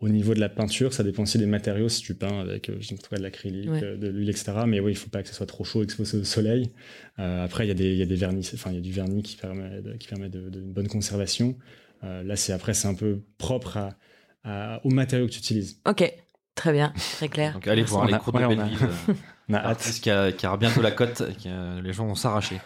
[0.00, 1.88] Au niveau de la peinture, ça dépend aussi des matériaux.
[1.88, 3.82] Si tu peins avec euh, je sais pas, de l'acrylique, Ouais.
[3.82, 4.52] euh, de l'huile, etc.
[4.66, 6.72] Mais oui, il faut pas que ce soit trop chaud exposé au soleil.
[7.20, 8.82] Euh, après, il y a des, il y a des vernis, enfin, il y a
[8.82, 11.56] du vernis qui permet, de, qui permet de, de- une bonne conservation.
[12.02, 13.96] Euh, là, c'est après, c'est un peu propre à,
[14.42, 15.80] à- aux matériaux que tu utilises.
[15.88, 16.12] Ok,
[16.56, 17.52] très bien, très clair.
[17.54, 17.92] Donc allez Merci.
[17.92, 18.88] voir On les a- croûtes ouais, de on a- Belleville.
[19.48, 19.98] On a hâte.
[20.02, 22.60] qui, a, qui aura bientôt la cote, qui, euh, les gens vont s'arracher.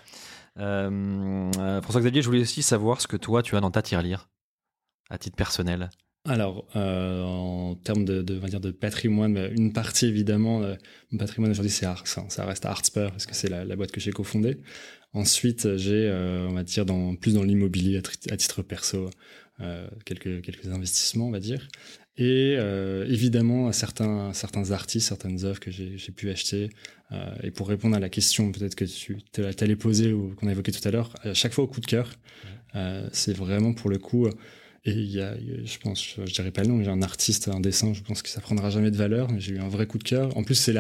[0.59, 4.29] Euh, euh, François-Xavier, je voulais aussi savoir ce que toi tu as dans ta tirelire,
[5.11, 5.91] à titre personnel.
[6.25, 10.63] Alors, euh, en termes de, de, on va dire de patrimoine, bah, une partie évidemment,
[10.63, 10.75] euh,
[11.11, 13.93] mon patrimoine aujourd'hui, c'est Ars, hein, ça reste Artspur parce que c'est la, la boîte
[13.93, 14.59] que j'ai cofondée.
[15.15, 18.01] Ensuite, j'ai, euh, on va dire, dans, plus dans l'immobilier
[18.31, 19.09] à, titre perso,
[19.61, 21.67] euh, quelques, quelques investissements, on va dire.
[22.19, 26.69] Et euh, évidemment, certains, certains artistes, certaines œuvres que j'ai pu acheter.
[27.13, 29.17] Euh, et pour répondre à la question peut-être que tu
[29.61, 31.87] allais poser ou qu'on a évoqué tout à l'heure, à chaque fois au coup de
[31.87, 32.11] cœur,
[32.75, 34.29] euh, c'est vraiment pour le coup.
[34.89, 37.03] Et il y a, je pense, je, je dirais pas le nom, mais j'ai un
[37.03, 39.69] artiste, un dessin, je pense que ça prendra jamais de valeur, mais j'ai eu un
[39.69, 40.35] vrai coup de cœur.
[40.35, 40.75] En plus, c'est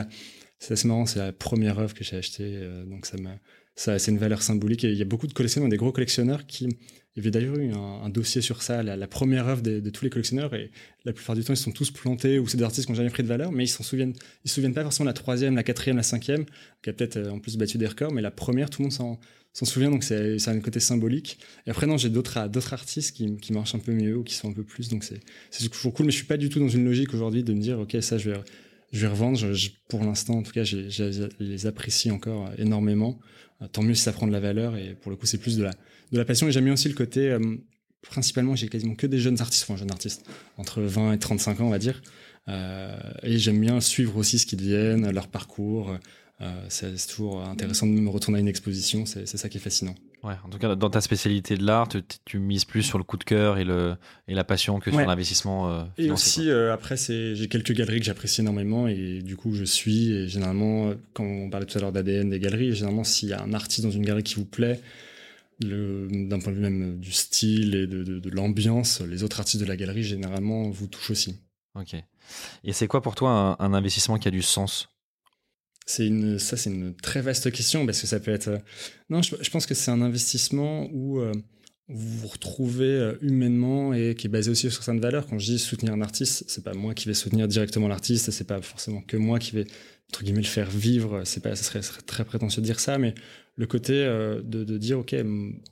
[0.59, 3.39] c'est assez marrant, c'est la première œuvre que j'ai achetée, euh, donc ça m'a,
[3.77, 4.83] ça, c'est une valeur symbolique.
[4.85, 6.71] Et il y a beaucoup de collectionneurs, des gros collectionneurs qui, il
[7.17, 10.55] y avait d'ailleurs eu un, dossier sur ça, la, première œuvre de, tous les collectionneurs,
[10.55, 10.71] et
[11.05, 13.11] la plupart du temps, ils sont tous plantés, ou c'est des artistes qui n'ont jamais
[13.11, 15.63] pris de valeur, mais ils s'en souviennent, ils se souviennent pas forcément la troisième, la
[15.63, 16.45] quatrième, la cinquième,
[16.83, 18.93] qui a peut-être euh, en plus battu des records, mais la première, tout le monde
[18.93, 19.21] s'en,
[19.59, 21.39] s'en souvient, donc c'est, un côté symbolique.
[21.67, 22.39] Et après, non, j'ai d'autres,
[22.73, 25.69] artistes qui, qui marchent un peu mieux ou qui sont un peu plus, donc c'est,
[25.69, 27.81] toujours cool, mais je suis pas du tout dans une logique aujourd'hui de me dire,
[27.81, 28.37] ok, ça, je vais,
[28.93, 29.39] je vais revendre.
[29.89, 33.19] Pour l'instant, en tout cas, je les apprécie encore euh, énormément.
[33.61, 35.57] Euh, tant mieux si ça prend de la valeur, et pour le coup, c'est plus
[35.57, 35.73] de la,
[36.13, 36.47] de la passion.
[36.47, 37.41] Et j'aime bien aussi le côté, euh,
[38.03, 40.25] principalement, j'ai quasiment que des jeunes artistes, enfin, jeunes artistes,
[40.57, 42.01] entre 20 et 35 ans, on va dire.
[43.25, 45.99] Et j'aime bien suivre aussi ce qu'ils deviennent, leur parcours.
[46.41, 49.95] Euh, c'est toujours intéressant de me retourner à une exposition, c'est ça qui est fascinant.
[50.23, 53.05] Ouais, en tout cas, dans ta spécialité de l'art, tu, tu mises plus sur le
[53.05, 53.97] coup de cœur et, le,
[54.29, 54.97] et la passion que Ouais.
[54.97, 59.37] sur l'investissement euh, Et aussi, euh, après, j'ai quelques galeries que j'apprécie énormément et du
[59.37, 60.13] coup, je suis.
[60.13, 63.43] Et généralement, quand on parlait tout à l'heure d'ADN des galeries, généralement, s'il y a
[63.43, 64.81] un artiste dans une galerie qui vous plaît,
[65.61, 69.61] d'un point de vue même du style et de, de- de l'ambiance, les autres artistes
[69.61, 71.41] de la galerie, généralement, vous touchent aussi.
[71.75, 71.95] Ok.
[72.65, 74.89] Et c'est quoi pour toi un, un investissement qui a du sens?
[75.89, 78.49] C'est une, ça, c'est une très vaste question parce que ça peut être.
[78.49, 78.59] euh,
[79.09, 81.33] Non, je, pense que c'est un investissement où euh,
[81.89, 85.27] vous vous retrouvez euh, humainement et qui est basé aussi sur certaines valeurs.
[85.27, 88.47] Quand je dis soutenir un artiste, c'est pas moi qui vais soutenir directement l'artiste, c'est
[88.47, 89.65] pas forcément que moi qui vais
[90.11, 91.23] entre guillemets le faire vivre.
[91.25, 93.15] C'est pas, ça serait, très prétentieux de dire ça, mais
[93.57, 95.17] le côté de, dire ok,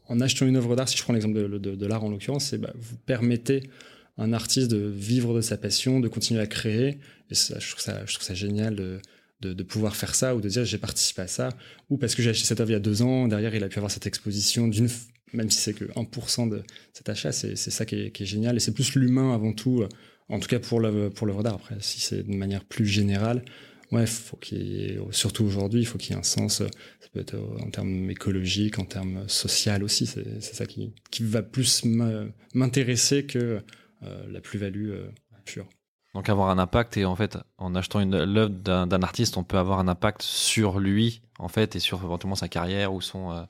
[0.09, 2.47] en achetant une œuvre d'art, si je prends l'exemple de, de- de l'art en l'occurrence,
[2.47, 3.69] c'est bah, vous permettez
[4.17, 7.01] à un artiste de vivre de sa passion, de continuer à créer.
[7.31, 8.99] Et ça, je trouve ça, je trouve ça génial de
[9.41, 11.51] de, pouvoir faire ça ou de dire j'ai participé à ça
[11.91, 13.69] ou parce que j'ai acheté cette œuvre il y a deux ans derrière il a
[13.69, 14.71] pu avoir cette exposition
[15.33, 16.63] même si c'est que 1% de
[16.93, 18.57] cet achat c'est ça qui est, qui est génial.
[18.57, 19.89] Et c'est plus l'humain avant tout euh,
[20.29, 21.55] en tout cas pour l'œuvre pour l'œuvre d'art.
[21.55, 23.45] Après si c'est de manière plus générale
[23.93, 26.67] ouais faut qu'il surtout aujourd'hui il faut qu'il y ait un sens euh,
[27.01, 30.07] ça peut être euh, en termes écologiques en termes social aussi.
[30.07, 31.85] C'est c'est ça qui, qui va plus
[32.55, 33.61] m'intéresser que
[34.29, 34.93] la plus-value
[35.45, 35.69] pure
[36.17, 39.45] Donc avoir un impact et en fait, en achetant une l'œuvre d'un d'un artiste, on
[39.45, 43.33] peut avoir un impact sur lui en fait et sur éventuellement sa carrière ou son.
[43.33, 43.43] euh,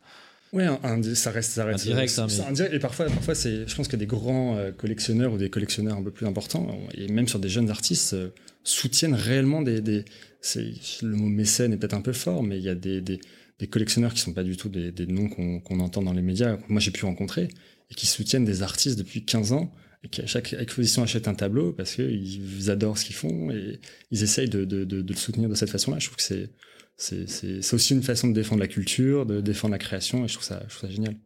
[0.83, 2.75] un- ça reste, ça reste Indirect, hein, c'est mais- indirect.
[2.75, 6.03] Et parfois, parfois c'est, je pense que des grands euh, collectionneurs ou des collectionneurs un
[6.03, 8.31] peu plus importants, et même sur des jeunes artistes, euh,
[8.65, 10.05] soutiennent réellement des, des
[10.41, 13.21] c'est, le mot mécène est peut-être un peu fort, mais il y a des, des,
[13.61, 16.23] des collectionneurs qui sont pas du tout des, des noms qu'on qu'on entend dans les
[16.23, 17.49] médias, que moi j'ai pu rencontrer,
[17.91, 19.71] et qui soutiennent des artistes depuis 15 ans,
[20.19, 23.81] à chaque exposition achètent un tableau parce qu'ils adorent ce qu'ils font, et
[24.11, 25.99] ils essayent de, le soutenir de cette façon-là.
[25.99, 26.49] Je trouve que
[26.97, 30.47] c'est aussi une façon de défendre la culture, de défendre la création, et je trouve
[30.47, 31.17] ça, génial.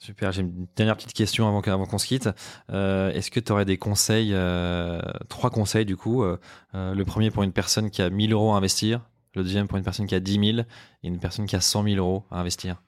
[0.00, 2.28] Super, j'ai une dernière petite question avant, avant qu'on se quitte.
[2.70, 6.38] Euh, Est-ce que tu aurais des conseils, euh, trois conseils du coup euh,
[6.72, 9.84] Le premier pour une personne qui a 1000 euros à investir, le deuxième pour une
[9.84, 10.64] personne qui a 10 000 et
[11.02, 12.80] une personne qui a 100 000 euros à investir?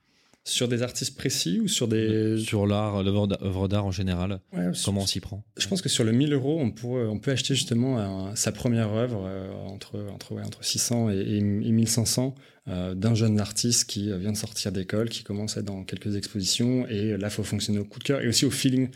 [0.45, 2.39] Sur des artistes précis ou sur des...
[2.39, 5.45] Sur l'art, l'œuvre d'art en général, Ouais, sur- comment on s'y prend?
[5.59, 8.51] Je pense que sur le 1000 euros, on, pourrait- on peut acheter justement un- sa
[8.51, 12.35] première œuvre euh, entre, entre, ouais, entre 600 et, et, et 1500
[12.69, 15.85] euh, d'un jeune artiste qui euh, vient de sortir d'école, qui commence à être dans
[15.85, 16.87] quelques expositions.
[16.89, 18.89] Et là, il faut fonctionner au coup de cœur et aussi au feeling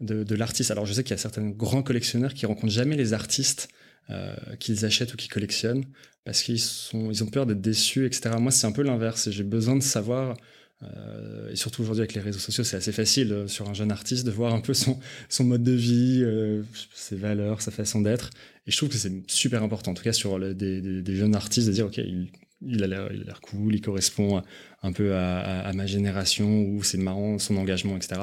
[0.00, 0.70] de, de l'artiste.
[0.70, 3.68] Alors, je sais qu'il y a certains grands collectionneurs qui rencontrent jamais les artistes
[4.10, 5.84] euh, qu'ils achètent ou qu'ils collectionnent
[6.24, 8.32] parce qu'ils sont, ils ont peur d'être déçus, etc.
[8.38, 9.30] Moi, c'est un peu l'inverse.
[9.30, 10.36] J'ai besoin de savoir.
[10.82, 13.92] Euh, et surtout aujourd'hui avec les réseaux sociaux, c'est assez facile euh, sur un jeune
[13.92, 16.62] artiste de voir un peu son, son mode de vie, euh,
[16.94, 18.30] ses valeurs, sa façon d'être.
[18.66, 21.66] Et je trouve que c'est super important, en tout cas sur des, des- jeunes artistes,
[21.68, 22.28] de dire, OK, il,
[22.62, 24.42] il a l'air cool, il correspond
[24.82, 28.20] un peu à, ma génération, ou c'est marrant, son engagement, etc.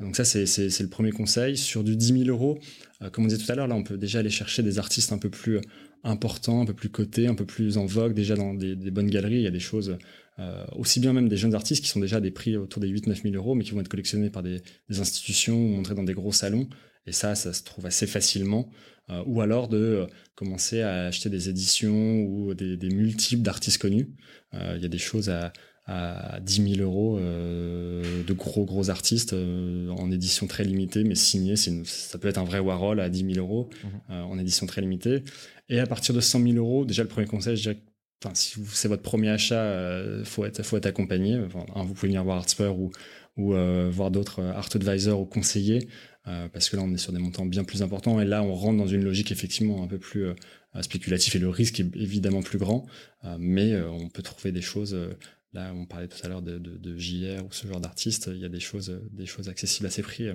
[0.00, 0.44] Donc ça, c'est
[0.80, 1.56] le premier conseil.
[1.56, 2.58] Sur du 10 000 euros,
[3.12, 5.18] comme on disait tout à l'heure, là, on peut déjà aller chercher des artistes un
[5.18, 5.60] peu plus
[6.02, 9.36] importants, un peu plus cotés, un peu plus en vogue, déjà dans des bonnes galeries.
[9.36, 9.96] Il y a des choses,
[10.38, 12.88] euh, aussi bien même des jeunes artistes qui sont déjà à des prix autour des
[12.88, 16.04] 8-9 000 euros, mais qui vont être collectionnés par des, des institutions ou montrés dans
[16.04, 16.68] des gros salons.
[17.06, 18.70] Et ça, ça se trouve assez facilement.
[19.10, 23.78] Euh, ou alors de euh, commencer à acheter des éditions ou des, des multiples d'artistes
[23.80, 24.10] connus.
[24.52, 25.52] Il y a des choses à,
[25.86, 31.14] à 10 000 euros de gros gros artistes en édition très limitée, mais
[31.66, 33.68] une- ça peut être un vrai Warhol à 10 000 euros
[34.10, 35.22] euh, en édition très limitée.
[35.68, 37.78] Et à partir de 100 000 euros, déjà le premier conseil, je dirais
[38.22, 41.38] Enfin, si c'est votre premier achat, euh, faut être faut être accompagné.
[41.38, 42.90] Vous pouvez venir voir Artspur ou
[43.54, 45.88] euh, voir d'autres euh, art advisors ou conseillers
[46.26, 48.52] euh, parce que là on est sur des montants bien plus importants et là on
[48.52, 50.26] rentre dans une logique effectivement un peu plus
[50.82, 52.86] spéculative et le risque est évidemment plus grand,
[53.38, 54.96] mais on peut trouver des choses.
[55.54, 58.30] là, on parlait tout à l'heure de, JR ou ce genre d'artistes.
[58.32, 60.28] Il y a des choses, des choses accessibles à ces prix.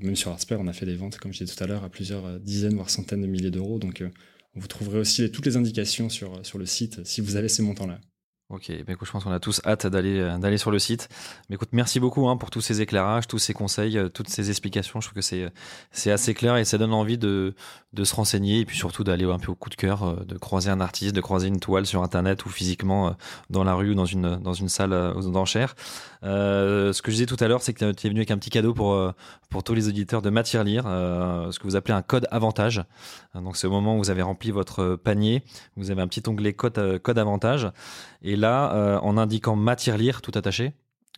[0.00, 1.90] même sur Artspur, on a fait des ventes, comme je disais tout à l'heure, à
[1.90, 3.78] plusieurs dizaines voire centaines de milliers d'euros.
[3.78, 4.02] Donc
[4.58, 8.00] vous trouverez aussi toutes les indications sur, sur le site si vous avez ces montants-là.
[8.50, 11.10] Ok, bah écoute, je pense qu'on a tous hâte d'aller euh, d'aller sur le site.
[11.50, 14.48] Mais écoute, merci beaucoup hein, pour tous ces éclairages, tous ces conseils, euh, toutes ces
[14.48, 15.02] explications.
[15.02, 15.52] Je trouve que c'est
[15.92, 17.54] c'est assez clair et ça donne envie de
[17.92, 20.38] de se renseigner et puis surtout d'aller un peu au coup de cœur, euh, de
[20.38, 23.10] croiser un artiste, de croiser une toile sur internet ou physiquement euh,
[23.50, 25.74] dans la rue ou dans une dans une salle euh, aux enchères.
[26.24, 28.38] Euh, ce que je disais tout à l'heure, c'est que tu es venu avec un
[28.38, 29.12] petit cadeau pour euh,
[29.50, 32.82] pour tous les auditeurs de Matière Lire, euh, ce que vous appelez un code avantage.
[33.36, 35.42] Euh, Donc c'est au moment où vous avez rempli votre panier,
[35.76, 37.70] vous avez un petit onglet code euh, code avantage.
[38.22, 40.72] Et là, euh, en indiquant matière lire tout attaché,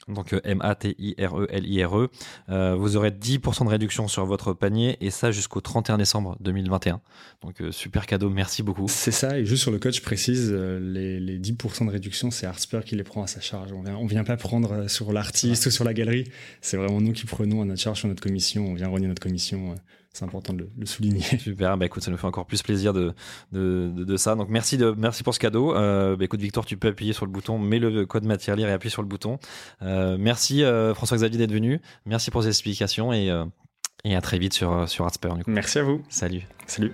[0.09, 2.09] donc euh, M-A-T-I-R-E-L-I-R-E,
[2.49, 7.01] euh, vous aurez 10% de réduction sur votre panier et ça jusqu'au 31 décembre 2021.
[7.43, 8.87] Donc euh, super cadeau, merci beaucoup.
[8.89, 12.31] C'est ça, et juste sur le code, je précise, euh, les, les 10% de réduction,
[12.31, 13.73] c'est Artspur qui les prend à sa charge.
[13.73, 16.25] On vient, on vient pas prendre sur l'artiste ou sur la galerie,
[16.61, 19.23] c'est vraiment nous qui prenons à notre charge sur notre commission, on vient rogner notre
[19.23, 19.75] commission,
[20.13, 21.23] c'est important de le, le souligner.
[21.39, 23.13] Super, bah écoute, ça nous fait encore plus plaisir de,
[23.53, 24.35] de, de, de ça.
[24.35, 25.75] Donc merci, de, merci pour ce cadeau.
[25.75, 28.69] Euh, bah écoute, Victor, tu peux appuyer sur le bouton, mets le code matière lire
[28.69, 29.39] et appuie sur le bouton.
[29.83, 31.81] Euh, merci euh, François-Xavier d'être venu.
[32.07, 33.45] Merci pour ces explications et, euh,
[34.05, 35.37] et à très vite sur, sur Artspur.
[35.37, 35.51] Du coup.
[35.51, 36.03] Merci à vous.
[36.09, 36.43] Salut.
[36.67, 36.93] Salut.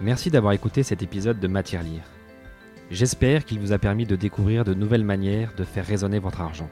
[0.00, 2.02] Merci d'avoir écouté cet épisode de Matière Lire.
[2.90, 6.68] J'espère qu'il vous a permis de découvrir de nouvelles manières de faire résonner votre argent.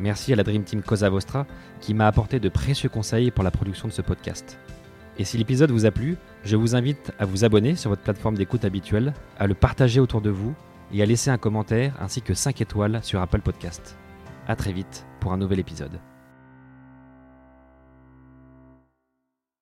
[0.00, 1.46] Merci à la Dream Team Cosa Vostra
[1.80, 4.58] qui m'a apporté de précieux conseils pour la production de ce podcast.
[5.18, 8.36] Et si l'épisode vous a plu, je vous invite à vous abonner sur votre plateforme
[8.36, 10.54] d'écoute habituelle, à le partager autour de vous
[10.94, 13.98] et à laisser un commentaire ainsi que 5 étoiles sur Apple Podcast.
[14.48, 16.00] A très vite pour un nouvel épisode.